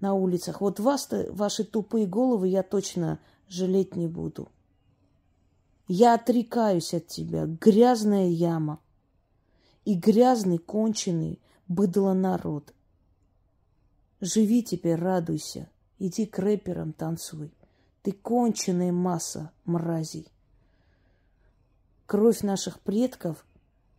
[0.00, 0.62] на улицах.
[0.62, 3.18] Вот вас-то, ваши тупые головы я точно
[3.48, 4.48] жалеть не буду.
[5.88, 8.80] Я отрекаюсь от тебя, грязная яма
[9.84, 12.74] и грязный, конченый быдло народ.
[14.20, 15.68] Живи теперь, радуйся,
[15.98, 17.52] иди к рэперам танцуй.
[18.02, 20.28] Ты конченая масса мразей.
[22.06, 23.44] Кровь наших предков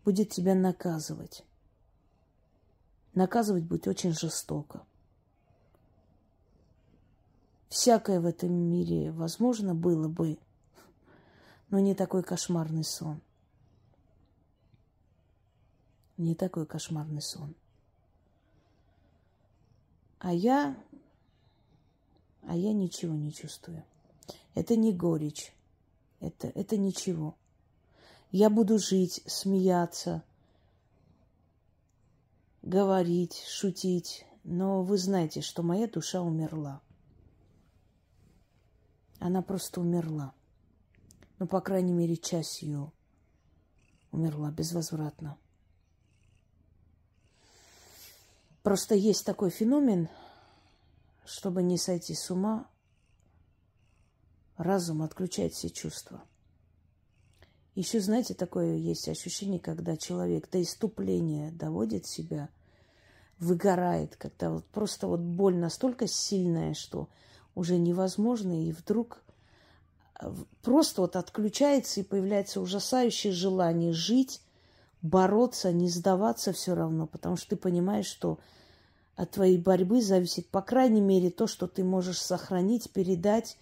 [0.03, 1.43] будет тебя наказывать.
[3.13, 4.85] Наказывать будет очень жестоко.
[7.69, 10.37] Всякое в этом мире возможно было бы,
[11.69, 13.21] но не такой кошмарный сон.
[16.17, 17.55] Не такой кошмарный сон.
[20.19, 20.75] А я,
[22.43, 23.83] а я ничего не чувствую.
[24.55, 25.53] Это не горечь.
[26.19, 27.35] Это, это ничего.
[28.31, 30.23] Я буду жить, смеяться,
[32.63, 34.25] говорить, шутить.
[34.43, 36.81] Но вы знаете, что моя душа умерла.
[39.19, 40.33] Она просто умерла.
[41.39, 42.91] Ну, по крайней мере, часть ее
[44.11, 45.37] умерла безвозвратно.
[48.63, 50.09] Просто есть такой феномен,
[51.25, 52.67] чтобы не сойти с ума,
[54.57, 56.23] разум отключает все чувства.
[57.75, 62.49] Еще, знаете, такое есть ощущение, когда человек до иступления доводит себя,
[63.37, 67.07] выгорает, когда вот просто вот боль настолько сильная, что
[67.53, 69.21] уже невозможно, и вдруг
[70.61, 74.41] просто вот отключается и появляется ужасающее желание жить,
[75.01, 78.39] бороться, не сдаваться все равно, потому что ты понимаешь, что
[79.15, 83.57] от твоей борьбы зависит, по крайней мере, то, что ты можешь сохранить, передать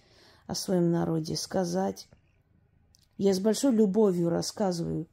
[0.46, 2.08] о своем народе, сказать.
[3.16, 5.06] Я с большой любовью рассказываю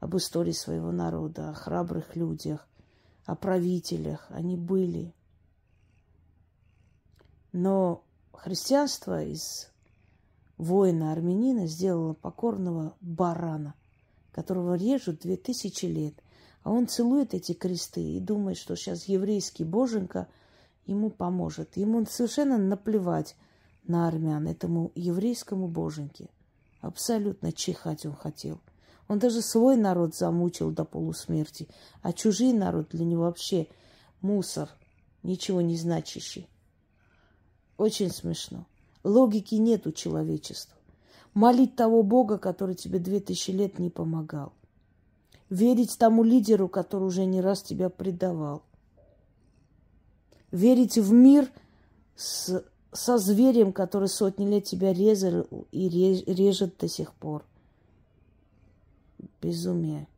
[0.00, 2.68] об истории своего народа, о храбрых людях,
[3.24, 4.26] о правителях.
[4.28, 5.14] Они были,
[7.52, 9.70] но христианство из
[10.58, 13.74] воина армянина сделало покорного барана,
[14.32, 16.14] которого режут две тысячи лет.
[16.62, 20.28] А он целует эти кресты и думает, что сейчас еврейский боженька
[20.86, 21.76] ему поможет.
[21.76, 23.36] Ему совершенно наплевать
[23.86, 26.28] на армян, этому еврейскому боженьке.
[26.80, 28.60] Абсолютно чихать он хотел.
[29.08, 31.68] Он даже свой народ замучил до полусмерти,
[32.02, 33.68] а чужой народ для него вообще
[34.20, 34.68] мусор,
[35.22, 36.48] ничего не значащий.
[37.76, 38.66] Очень смешно.
[39.06, 40.76] Логики нет у человечества.
[41.32, 44.52] Молить того Бога, который тебе две тысячи лет не помогал.
[45.48, 48.62] Верить тому лидеру, который уже не раз тебя предавал.
[50.50, 51.48] Верить в мир
[52.16, 57.44] с, со зверем, который сотни лет тебя резал и режет до сих пор.
[59.40, 60.08] Безумие.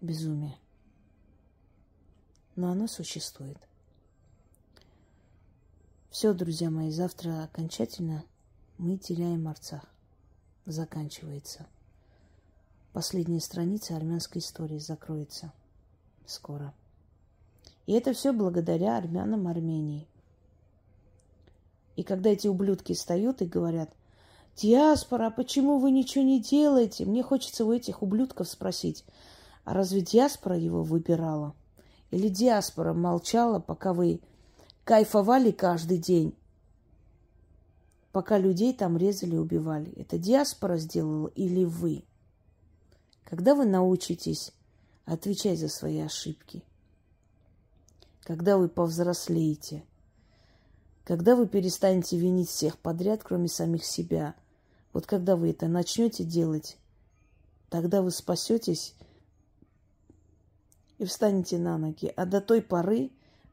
[0.00, 0.56] Безумие.
[2.54, 3.58] Но оно существует.
[6.10, 8.24] Все, друзья мои, завтра окончательно
[8.78, 9.84] мы теряем Арцах.
[10.66, 11.66] Заканчивается.
[12.92, 15.52] Последняя страница армянской истории закроется
[16.26, 16.74] скоро.
[17.86, 20.08] И это все благодаря армянам Армении.
[21.94, 23.92] И когда эти ублюдки встают и говорят,
[24.56, 27.04] диаспора, почему вы ничего не делаете?
[27.04, 29.04] Мне хочется у этих ублюдков спросить,
[29.64, 31.54] а разве диаспора его выбирала?
[32.10, 34.20] Или диаспора молчала, пока вы
[34.84, 36.34] кайфовали каждый день,
[38.12, 39.92] пока людей там резали и убивали.
[39.92, 42.04] Это диаспора сделала или вы?
[43.24, 44.52] Когда вы научитесь
[45.04, 46.64] отвечать за свои ошибки?
[48.22, 49.84] Когда вы повзрослеете?
[51.04, 54.34] Когда вы перестанете винить всех подряд, кроме самих себя?
[54.92, 56.76] Вот когда вы это начнете делать,
[57.68, 58.94] тогда вы спасетесь
[60.98, 62.12] и встанете на ноги.
[62.14, 63.10] А до той поры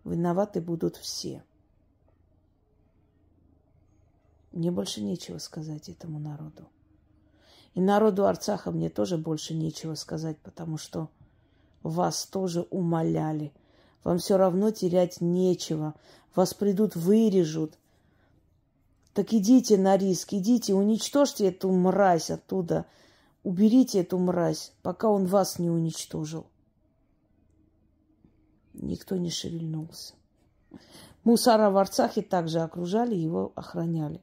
[0.07, 1.43] Виноваты будут все.
[4.53, 6.65] Мне больше нечего сказать этому народу.
[7.73, 11.09] И народу Арцаха мне тоже больше нечего сказать, потому что
[11.83, 13.51] вас тоже умоляли.
[14.05, 15.93] Вам все равно терять нечего.
[16.33, 17.77] Вас придут, вырежут.
[19.13, 22.85] Так идите на риск, идите, уничтожьте эту мразь оттуда.
[23.43, 26.47] Уберите эту мразь, пока он вас не уничтожил.
[28.81, 30.13] Никто не шевельнулся.
[31.23, 34.21] Мусора в Арцахе также окружали, его охраняли.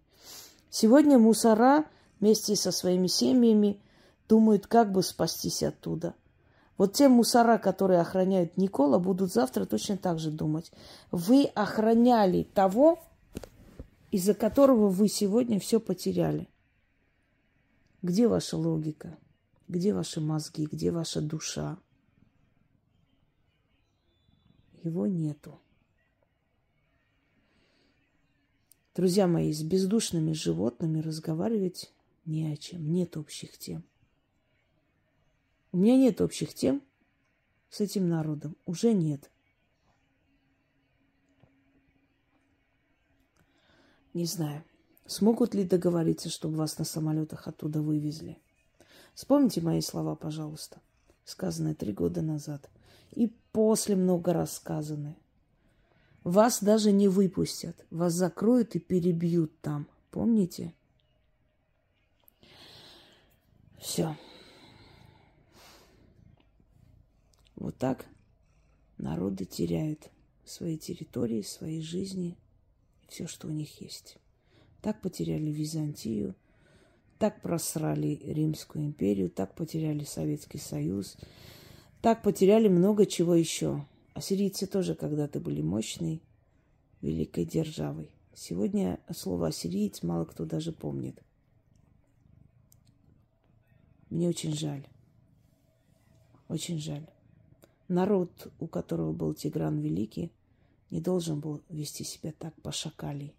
[0.70, 1.84] Сегодня мусора
[2.20, 3.80] вместе со своими семьями
[4.28, 6.14] думают, как бы спастись оттуда.
[6.76, 10.72] Вот те мусора, которые охраняют Никола, будут завтра точно так же думать.
[11.10, 12.98] Вы охраняли того,
[14.10, 16.48] из-за которого вы сегодня все потеряли.
[18.02, 19.16] Где ваша логика?
[19.68, 20.66] Где ваши мозги?
[20.66, 21.78] Где ваша душа?
[24.84, 25.58] Его нету.
[28.94, 31.90] Друзья мои, с бездушными животными разговаривать
[32.26, 32.92] не о чем.
[32.92, 33.82] Нет общих тем.
[35.72, 36.82] У меня нет общих тем
[37.70, 38.56] с этим народом.
[38.66, 39.30] Уже нет.
[44.12, 44.62] Не знаю,
[45.06, 48.38] смогут ли договориться, чтобы вас на самолетах оттуда вывезли.
[49.14, 50.82] Вспомните мои слова, пожалуйста,
[51.24, 52.70] сказанные три года назад.
[53.14, 55.16] И после много раз сказанные.
[56.24, 57.84] Вас даже не выпустят.
[57.90, 59.86] Вас закроют и перебьют там.
[60.10, 60.74] Помните?
[63.78, 64.16] Все.
[67.56, 68.06] Вот так
[68.98, 70.10] народы теряют
[70.44, 72.36] свои территории, свои жизни,
[73.08, 74.16] все, что у них есть.
[74.80, 76.34] Так потеряли Византию,
[77.18, 81.16] так просрали Римскую империю, так потеряли Советский Союз,
[82.04, 83.82] так потеряли много чего еще.
[84.12, 86.20] Ассирийцы тоже когда-то были мощной,
[87.00, 88.10] великой державой.
[88.34, 91.18] Сегодня слово ассириец мало кто даже помнит.
[94.10, 94.86] Мне очень жаль.
[96.48, 97.06] Очень жаль.
[97.88, 100.30] Народ, у которого был Тигран Великий,
[100.90, 103.32] не должен был вести себя так по-шакали,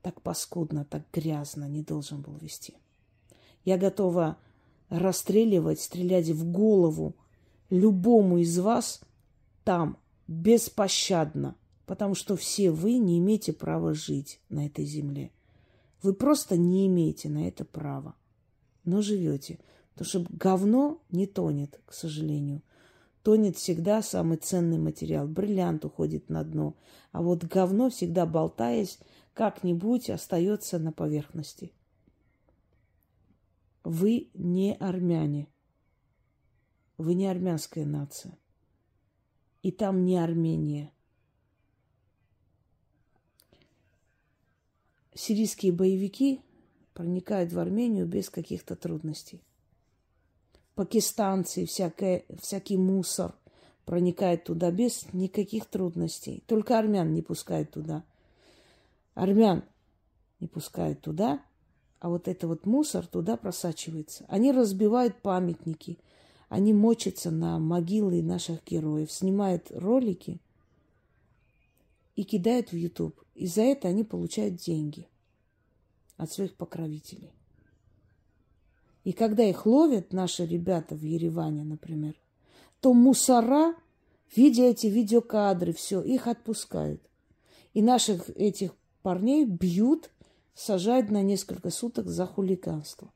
[0.00, 2.78] так паскудно, так грязно, не должен был вести.
[3.66, 4.38] Я готова
[4.88, 7.14] расстреливать, стрелять в голову
[7.70, 9.00] любому из вас
[9.64, 9.96] там,
[10.28, 11.56] беспощадно,
[11.86, 15.30] потому что все вы не имеете права жить на этой земле.
[16.02, 18.14] Вы просто не имеете на это права,
[18.84, 19.58] но живете.
[19.92, 22.62] Потому что говно не тонет, к сожалению.
[23.22, 25.28] Тонет всегда самый ценный материал.
[25.28, 26.74] Бриллиант уходит на дно.
[27.12, 28.98] А вот говно, всегда болтаясь,
[29.34, 31.72] как-нибудь остается на поверхности.
[33.84, 35.48] Вы не армяне.
[37.00, 38.36] Вы не армянская нация.
[39.62, 40.92] И там не Армения.
[45.14, 46.40] Сирийские боевики
[46.94, 49.42] проникают в Армению без каких-то трудностей
[50.80, 53.34] пакистанцы, всякое, всякий мусор
[53.84, 56.42] проникает туда без никаких трудностей.
[56.46, 58.02] Только армян не пускают туда.
[59.12, 59.62] Армян
[60.38, 61.42] не пускают туда,
[61.98, 64.24] а вот это вот мусор туда просачивается.
[64.28, 65.98] Они разбивают памятники,
[66.50, 70.40] они мочатся на могилы наших героев, снимают ролики
[72.16, 73.14] и кидают в YouTube.
[73.36, 75.06] И за это они получают деньги
[76.16, 77.30] от своих покровителей.
[79.04, 82.20] И когда их ловят наши ребята в Ереване, например,
[82.80, 83.76] то мусора,
[84.34, 87.00] видя эти видеокадры, все, их отпускают.
[87.74, 90.10] И наших этих парней бьют,
[90.54, 93.12] сажают на несколько суток за хулиганство.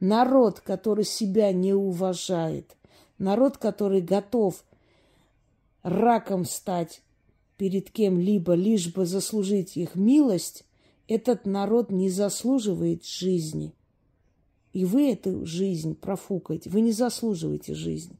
[0.00, 2.76] Народ, который себя не уважает,
[3.18, 4.64] народ, который готов
[5.82, 7.02] раком стать
[7.56, 10.64] перед кем-либо, лишь бы заслужить их милость,
[11.06, 13.74] этот народ не заслуживает жизни–
[14.72, 16.70] и вы эту жизнь профукаете.
[16.70, 18.16] Вы не заслуживаете жизни.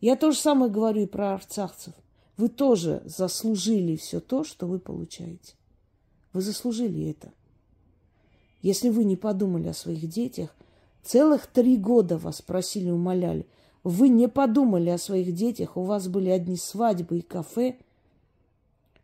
[0.00, 1.94] Я то же самое говорю и про арцахцев.
[2.36, 5.54] Вы тоже заслужили все то, что вы получаете.
[6.32, 7.32] Вы заслужили это.
[8.62, 10.54] Если вы не подумали о своих детях,
[11.02, 13.46] целых три года вас просили, умоляли,
[13.84, 17.76] вы не подумали о своих детях, у вас были одни свадьбы и кафе.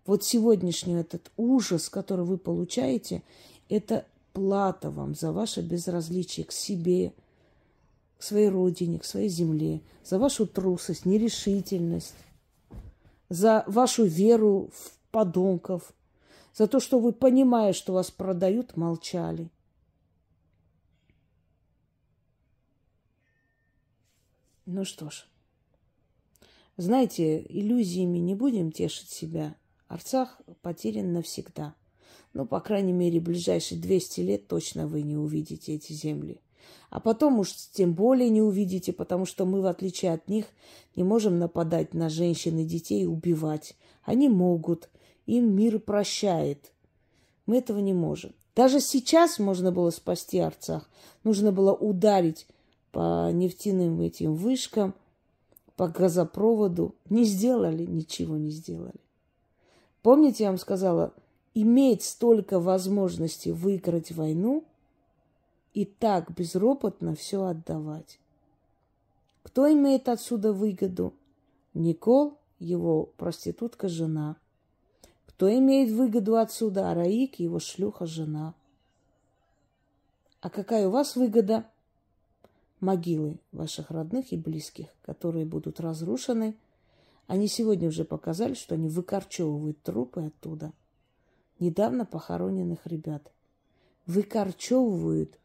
[0.05, 3.23] Вот сегодняшний этот ужас, который вы получаете,
[3.69, 7.13] это плата вам за ваше безразличие к себе,
[8.19, 12.15] к своей родине, к своей земле, за вашу трусость, нерешительность,
[13.29, 15.93] за вашу веру в подонков,
[16.55, 19.51] за то, что вы, понимая, что вас продают, молчали.
[24.67, 25.27] Ну что ж,
[26.77, 29.57] знаете, иллюзиями не будем тешить себя.
[29.89, 31.75] Арцах потерян навсегда–
[32.35, 36.41] ну, по крайней мере, ближайшие 200 лет точно вы не увидите эти земли.
[36.91, 40.47] А потом уж тем более не увидите, потому что мы, в отличие от них,
[40.97, 43.77] не можем нападать на женщин и детей и убивать.
[44.03, 44.91] Они могут.
[45.27, 46.73] Им мир прощает.
[47.47, 48.33] Мы этого не можем.
[48.55, 50.89] Даже сейчас можно было спасти Арцах.
[51.25, 52.47] Нужно было ударить
[52.93, 54.95] по нефтяным этим вышкам,
[55.77, 56.95] по газопроводу.
[57.11, 59.01] Не сделали, ничего не сделали.
[60.03, 61.13] Помните, я вам сказала,
[61.55, 64.65] иметь столько возможностей выиграть войну
[65.73, 68.21] и так безропотно все отдавать.
[69.43, 71.13] Кто имеет отсюда выгоду?
[71.75, 74.37] Никол, его проститутка жена.
[75.35, 76.93] Кто имеет выгоду отсюда?
[76.93, 78.55] Араик его шлюха жена.
[80.41, 81.69] А какая у вас выгода?
[82.79, 86.57] Могилы ваших родных и близких, которые будут разрушены.
[87.27, 90.73] Они сегодня уже показали, что они выкорчевывают трупы оттуда.
[91.59, 93.33] Недавно похороненных ребят.
[94.07, 95.41] Выкорчевывают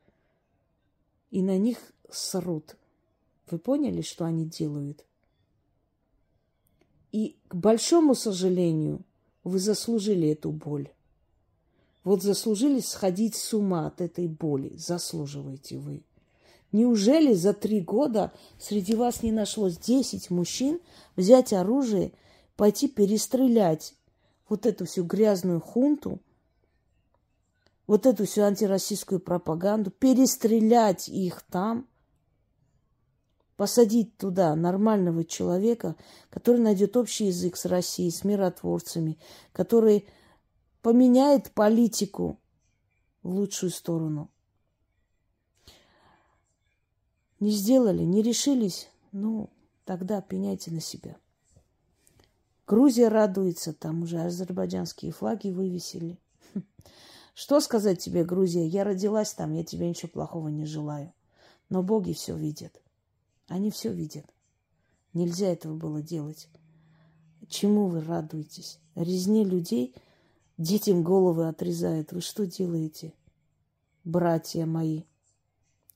[1.31, 1.79] и на них
[2.11, 2.75] срут.
[3.49, 5.03] Вы поняли, что они делают?
[7.11, 9.03] И, к большому сожалению,
[9.43, 10.89] вы заслужили эту боль.
[12.03, 14.73] Вот заслужили сходить с ума от этой боли.
[14.77, 16.03] Заслуживаете вы.
[16.71, 20.79] Неужели за три года среди вас не нашлось десять мужчин
[21.15, 22.13] взять оружие,
[22.55, 23.95] пойти перестрелять
[24.47, 26.19] вот эту всю грязную хунту,
[27.87, 31.87] вот эту всю антироссийскую пропаганду, перестрелять их там,
[33.59, 35.97] посадить туда нормального человека,
[36.29, 39.17] который найдет общий язык с Россией, с миротворцами,
[39.51, 40.07] который
[40.81, 42.39] поменяет политику
[43.21, 44.29] в лучшую сторону.
[47.41, 49.49] Не сделали, не решились, ну,
[49.83, 51.17] тогда пеняйте на себя.
[52.65, 56.17] Грузия радуется, там уже азербайджанские флаги вывесили.
[57.33, 58.65] Что сказать тебе, Грузия?
[58.65, 61.11] Я родилась там, я тебе ничего плохого не желаю.
[61.67, 62.81] Но боги все видят.
[63.49, 64.25] Они все видят.
[65.13, 66.47] Нельзя этого было делать.
[67.47, 68.79] Чему вы радуетесь?
[68.95, 69.95] Резне людей
[70.57, 72.11] детям головы отрезают.
[72.11, 73.13] Вы что делаете,
[74.03, 75.03] братья мои?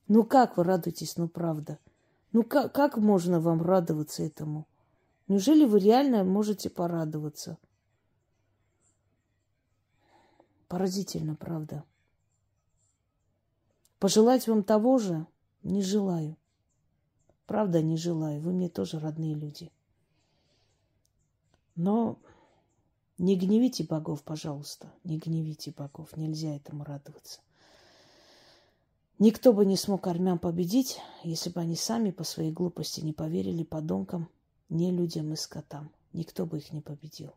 [0.07, 1.77] Ну как вы радуетесь, ну правда?
[2.31, 4.67] Ну как, как можно вам радоваться этому?
[5.27, 7.59] Неужели вы реально можете порадоваться?
[10.67, 11.83] Поразительно, правда.
[13.99, 15.27] Пожелать вам того же
[15.61, 16.35] не желаю.
[17.45, 18.41] Правда, не желаю.
[18.41, 19.71] Вы мне тоже родные люди.
[21.75, 22.17] Но
[23.17, 24.91] не гневите богов, пожалуйста.
[25.03, 26.15] Не гневите богов.
[26.15, 27.41] Нельзя этому радоваться.
[29.19, 33.63] Никто бы не смог армян победить, если бы они сами по своей глупости не поверили
[33.63, 34.27] подонкам,
[34.69, 35.91] не людям и скотам.
[36.13, 37.31] Никто бы их не победил.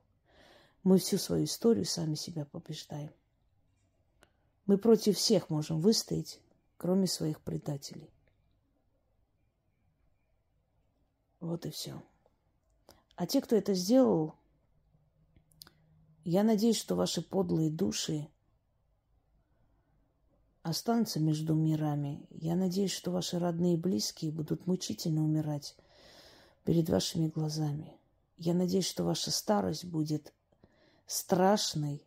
[0.82, 3.10] Мы всю свою историю сами себя побеждаем.
[4.66, 6.40] Мы против всех можем выстоять,
[6.76, 8.10] кроме своих предателей.
[11.40, 12.02] Вот и все.
[13.16, 14.34] А те, кто это сделал,
[16.24, 18.28] я надеюсь, что ваши подлые души
[20.62, 22.26] останутся между мирами.
[22.30, 25.76] Я надеюсь, что ваши родные и близкие будут мучительно умирать
[26.64, 27.92] перед вашими глазами.
[28.36, 30.34] Я надеюсь, что ваша старость будет
[31.06, 32.02] страшной,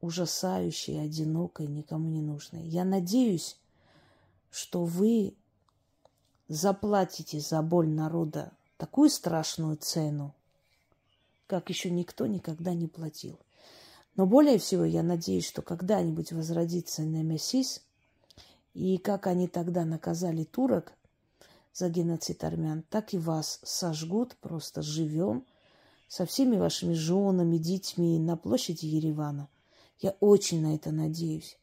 [0.00, 2.66] ужасающей, одинокой, никому не нужной.
[2.66, 3.58] Я надеюсь,
[4.50, 5.36] что вы
[6.48, 10.34] заплатите за боль народа такую страшную цену,
[11.46, 13.38] как еще никто никогда не платил.
[14.16, 17.82] Но более всего я надеюсь, что когда-нибудь возродится Немесис,
[18.74, 20.92] и как они тогда наказали турок
[21.72, 25.44] за геноцид армян, так и вас сожгут просто живем
[26.08, 29.48] со всеми вашими женами, детьми на площади Еревана.
[30.00, 31.58] Я очень на это надеюсь.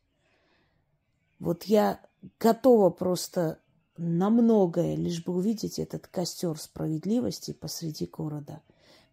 [1.39, 1.99] Вот я
[2.39, 3.59] готова просто
[4.01, 8.63] на многое, лишь бы увидеть этот костер справедливости посреди города.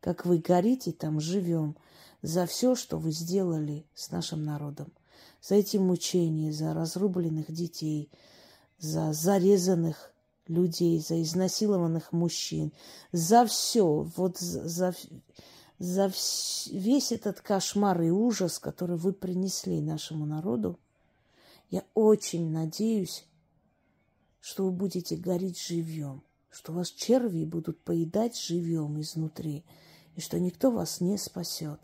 [0.01, 1.76] Как вы горите там, живем,
[2.22, 4.91] за все, что вы сделали с нашим народом.
[5.43, 8.11] За эти мучения, за разрубленных детей,
[8.78, 10.11] за зарезанных
[10.47, 12.72] людей, за изнасилованных мужчин,
[13.12, 14.95] за все, вот за,
[15.78, 16.12] за
[16.72, 20.78] весь этот кошмар и ужас, который вы принесли нашему народу.
[21.68, 23.27] Я очень надеюсь,
[24.41, 29.64] что вы будете гореть живьем, что вас черви будут поедать живьем изнутри,
[30.14, 31.80] и что никто вас не спасет.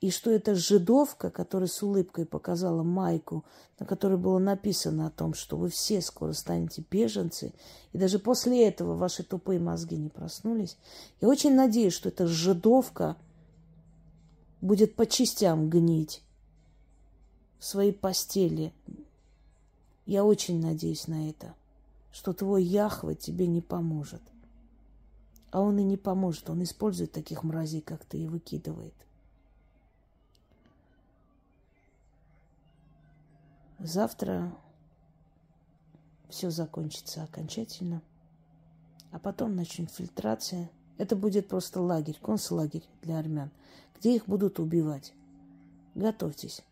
[0.00, 3.44] И что эта жидовка, которая с улыбкой показала майку,
[3.78, 7.54] на которой было написано о том, что вы все скоро станете беженцы,
[7.92, 10.76] и даже после этого ваши тупые мозги не проснулись,
[11.22, 13.16] я очень надеюсь, что эта жидовка
[14.60, 16.22] будет по частям гнить
[17.58, 18.74] в своей постели,
[20.06, 21.54] я очень надеюсь на это,
[22.12, 24.22] что твой Яхва тебе не поможет.
[25.50, 28.94] А он и не поможет, он использует таких мразей, как ты, и выкидывает.
[33.78, 34.56] Завтра
[36.28, 38.00] все закончится окончательно,
[39.10, 40.70] а потом начнет фильтрация.
[40.98, 43.50] Это будет просто лагерь, концлагерь для армян,
[43.98, 45.12] где их будут убивать.
[45.94, 46.62] Готовьтесь.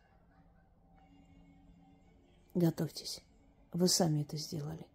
[2.54, 3.20] Готовьтесь.
[3.72, 4.86] Вы сами это сделали.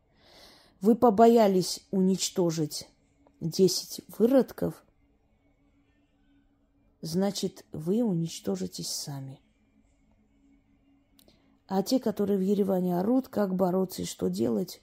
[0.82, 2.88] Вы побоялись уничтожить
[3.42, 4.84] 10 выродков,
[7.02, 9.42] значит, вы уничтожитесь сами.
[11.68, 14.82] А те, которые в Ереване орут, как бороться и что делать,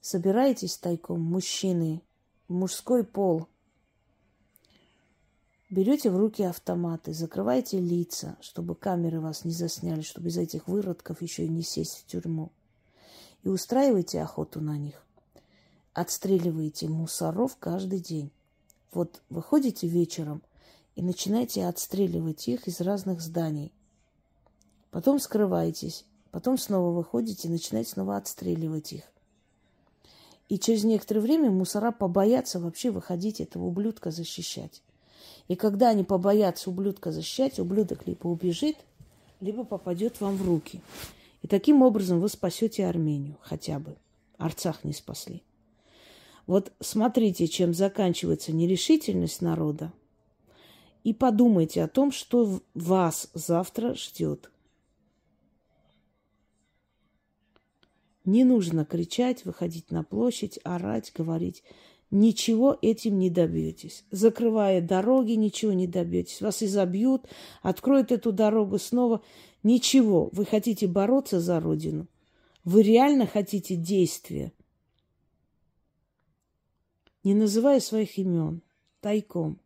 [0.00, 2.02] собираетесь тайком, мужчины,
[2.48, 3.48] мужской пол,
[5.70, 11.22] берете в руки автоматы, закрываете лица, чтобы камеры вас не засняли, чтобы из этих выродков
[11.22, 12.50] еще и не сесть в тюрьму.
[13.42, 15.02] И устраиваете охоту на них.
[15.94, 18.30] Отстреливаете мусоров каждый день.
[18.92, 20.42] Вот выходите вечером
[20.96, 23.72] и начинаете отстреливать их из разных зданий.
[24.90, 29.04] Потом скрываетесь, потом снова выходите и начинаете снова отстреливать их.
[30.48, 34.82] И через некоторое время мусора побоятся вообще выходить этого ублюдка защищать.
[35.50, 38.76] И когда они побоятся ублюдка защищать, ублюдок либо убежит,
[39.40, 40.80] либо попадет вам в руки.
[41.42, 43.96] И таким образом вы спасете Армению хотя бы.
[44.38, 45.42] Арцах не спасли.
[46.46, 49.92] Вот смотрите, чем заканчивается нерешительность народа,
[51.02, 54.52] и подумайте о том, что вас завтра ждет.
[58.24, 61.64] Не нужно кричать, выходить на площадь, орать, говорить.
[62.10, 64.04] Ничего этим не добьетесь.
[64.10, 66.40] Закрывая дороги, ничего не добьетесь.
[66.40, 67.26] Вас изобьют,
[67.62, 69.22] откроют эту дорогу снова.
[69.62, 70.28] Ничего.
[70.32, 72.08] Вы хотите бороться за Родину.
[72.64, 74.52] Вы реально хотите действия.
[77.22, 78.62] Не называя своих имен,
[79.00, 79.60] тайком.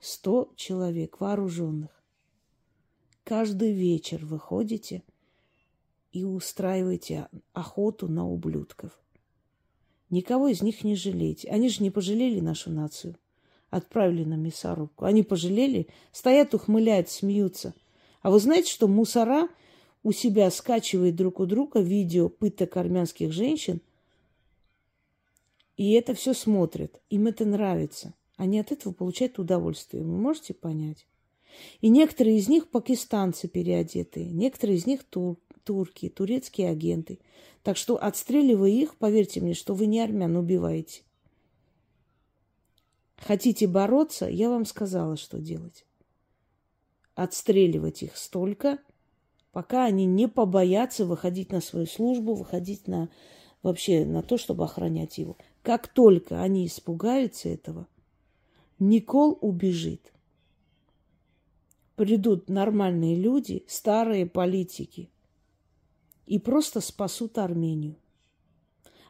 [0.00, 1.90] Сто человек вооруженных.
[3.24, 5.02] Каждый вечер выходите–
[6.16, 8.98] и устраиваете охоту на ублюдков.
[10.10, 11.48] Никого из них не жалейте.
[11.48, 13.16] Они же не пожалели нашу нацию.
[13.70, 15.04] Отправили на мясорубку.
[15.04, 17.74] Они пожалели, стоят, ухмыляют, смеются.
[18.22, 19.48] А вы знаете, что мусора
[20.02, 23.80] у себя скачивает друг у друга видео пыток армянских женщин,
[25.76, 27.00] и это все смотрят.
[27.10, 28.14] Им это нравится.
[28.36, 30.02] Они от этого получают удовольствие.
[30.02, 31.06] Вы можете понять?
[31.80, 35.36] И некоторые из них пакистанцы переодетые, некоторые из них тур,
[35.66, 37.18] турки, турецкие агенты.
[37.62, 41.02] Так что, отстреливая их, поверьте мне, что вы не армян убиваете.
[43.16, 45.84] Хотите бороться, я вам сказала, что делать.
[47.14, 48.78] Отстреливать их столько,
[49.52, 53.08] пока они не побоятся выходить на свою службу, выходить на
[53.62, 55.36] вообще на то, чтобы охранять его.
[55.62, 57.88] Как только они испугаются этого,
[58.78, 60.12] Никол убежит.
[61.96, 65.10] Придут нормальные люди, старые политики–
[66.26, 67.96] и просто спасут Армению.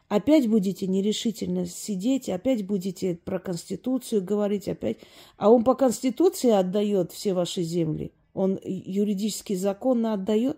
[0.07, 4.99] Опять будете нерешительно сидеть, опять будете про Конституцию говорить, опять.
[5.35, 8.13] А он по Конституции отдает все ваши земли.
[8.33, 10.57] Он юридически законно отдает.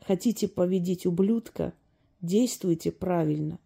[0.00, 1.72] Хотите победить ублюдка?
[2.20, 3.58] Действуйте правильно.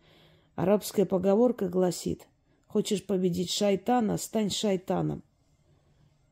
[0.55, 2.27] Арабская поговорка гласит,
[2.67, 5.23] хочешь победить шайтана, стань шайтаном.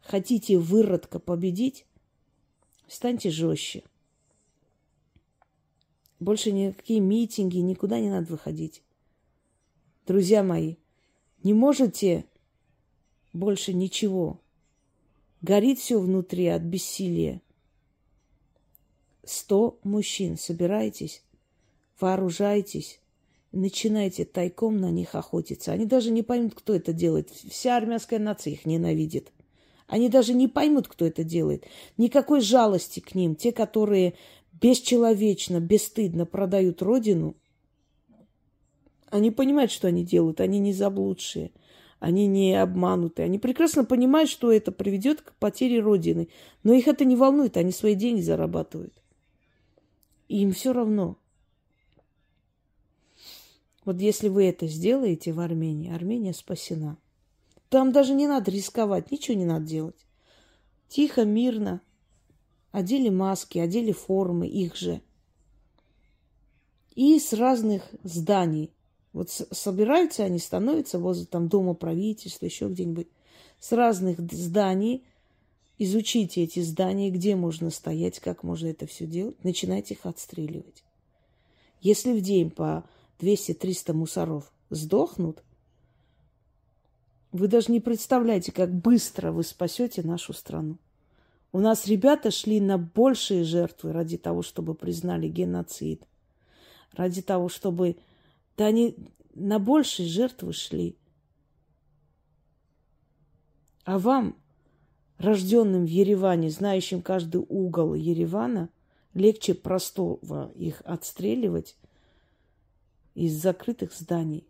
[0.00, 1.84] Хотите выродка победить?
[2.88, 3.84] Станьте жестче.
[6.18, 8.82] Больше никакие митинги, никуда не надо выходить.
[10.06, 10.76] Друзья мои,
[11.42, 12.24] не можете
[13.32, 14.40] больше ничего.
[15.42, 17.42] Горит все внутри от бессилия.
[19.22, 21.22] Сто мужчин, собирайтесь,
[22.00, 23.00] вооружайтесь,
[23.52, 25.72] начинайте тайком на них охотиться.
[25.72, 27.30] Они даже не поймут, кто это делает.
[27.30, 29.30] Вся армянская нация их ненавидит.
[29.88, 31.64] Они даже не поймут, кто это делает.
[31.96, 33.34] Никакой жалости к ним.
[33.34, 34.14] Те, которые
[34.52, 37.34] бесчеловечно, бесстыдно продают родину,
[39.10, 40.40] они понимают, что они делают.
[40.40, 41.52] Они не заблудшие.
[42.00, 43.24] Они не обманутые.
[43.24, 46.28] Они прекрасно понимают, что это приведет к потере Родины.
[46.62, 47.56] Но их это не волнует.
[47.56, 48.92] Они свои деньги зарабатывают.
[50.28, 51.16] И им все равно.
[53.86, 56.98] Вот если вы это сделаете в Армении, Армения спасена.
[57.68, 60.06] Там даже не надо рисковать, ничего не надо делать.
[60.88, 61.80] Тихо, мирно.
[62.72, 65.00] Одели маски, одели формы, их же.
[66.94, 68.72] И с разных зданий.
[69.12, 73.08] Вот собираются они, становятся возле там дома правительства, еще где-нибудь.
[73.58, 75.04] С разных зданий.
[75.78, 79.42] Изучите эти здания, где можно стоять, как можно это все делать.
[79.44, 80.82] Начинайте их отстреливать.
[81.80, 82.84] Если в день по
[83.20, 85.42] 200-300 мусоров сдохнут,
[87.32, 90.78] вы даже не представляете, как быстро вы спасете нашу страну.
[91.52, 96.06] У нас ребята шли на большие жертвы ради того, чтобы признали геноцид.
[96.92, 97.96] Ради того, чтобы...
[98.56, 98.96] Да они
[99.34, 100.96] на большие жертвы шли.
[103.84, 104.36] А вам,
[105.16, 108.68] рожденным в Ереване, знающим каждый угол Еревана,
[109.14, 111.76] легче простого их отстреливать
[113.14, 114.47] из закрытых зданий.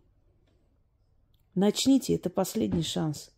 [1.59, 3.31] Начните, это последний шанс.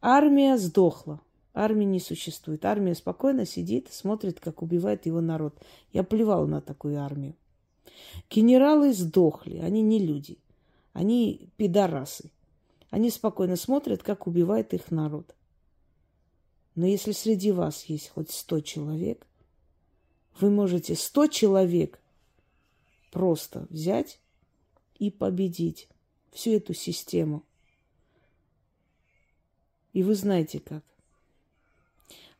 [0.00, 1.20] Армия сдохла.
[1.52, 2.64] Армии не существует.
[2.64, 5.60] Армия спокойно сидит, смотрит, как убивает его народ.
[5.92, 7.34] Я плевал на такую армию.
[8.30, 9.56] Генералы сдохли.
[9.56, 10.38] Они не люди.
[10.92, 12.30] Они пидорасы.
[12.90, 15.34] Они спокойно смотрят, как убивает их народ.
[16.76, 19.26] Но если среди вас есть хоть сто человек,
[20.38, 22.00] вы можете сто человек
[23.10, 24.20] просто взять
[25.00, 25.88] и победить
[26.32, 27.42] всю эту систему.
[29.92, 30.82] И вы знаете как.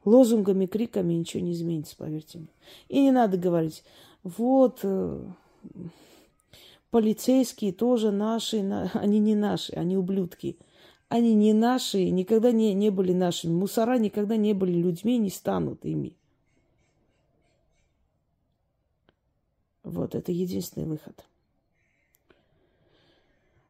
[0.05, 2.49] Лозунгами, криками ничего не изменится, поверьте мне.
[2.89, 3.85] И не надо говорить,
[4.25, 5.25] вот э,
[6.91, 8.91] полицейские тоже наши, на...
[8.95, 10.57] они не наши, они ублюдки.
[11.09, 13.53] Они не наши, никогда не, не были нашими.
[13.53, 16.17] Мусора никогда не были людьми, не станут ими.
[19.85, 21.25] Вот, это единственный выход.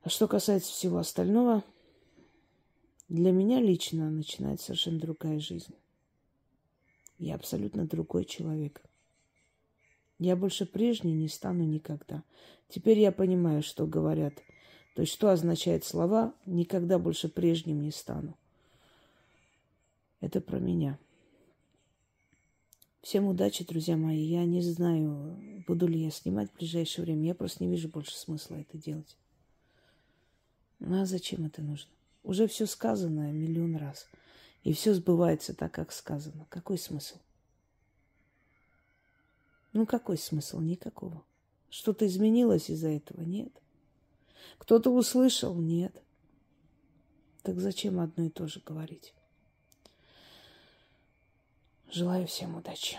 [0.03, 1.63] А что касается всего остального,
[3.09, 5.75] для меня лично начинается совершенно другая жизнь.
[7.19, 8.83] Я абсолютно другой человек.
[10.19, 12.25] Я больше прежней не стану никогда.
[12.69, 14.35] Теперь я понимаю, что говорят.
[14.95, 18.37] То есть, что означает слова «никогда больше прежним не стану».
[20.21, 20.99] Это про меня.
[23.03, 24.23] Всем удачи, друзья мои.
[24.23, 27.27] Я не знаю, буду ли я снимать в ближайшее время.
[27.27, 29.17] Я просто не вижу больше смысла это делать.
[30.85, 31.93] Ну а зачем это нужно?
[32.25, 34.09] Уже все сказано миллион раз.
[34.65, 36.45] И все сбывается так, как сказано.
[36.49, 37.19] Какой смысл?
[39.73, 40.59] Ну, какой смысл?
[40.59, 41.23] Никакого.
[41.71, 43.23] Что-то изменилось из-за этого?
[43.23, 43.53] Нет.
[44.59, 45.55] Кто-то услышал?
[45.55, 45.95] Нет.
[47.43, 49.15] Так зачем одно и то же говорить?
[51.91, 52.99] Желаю всем удачи.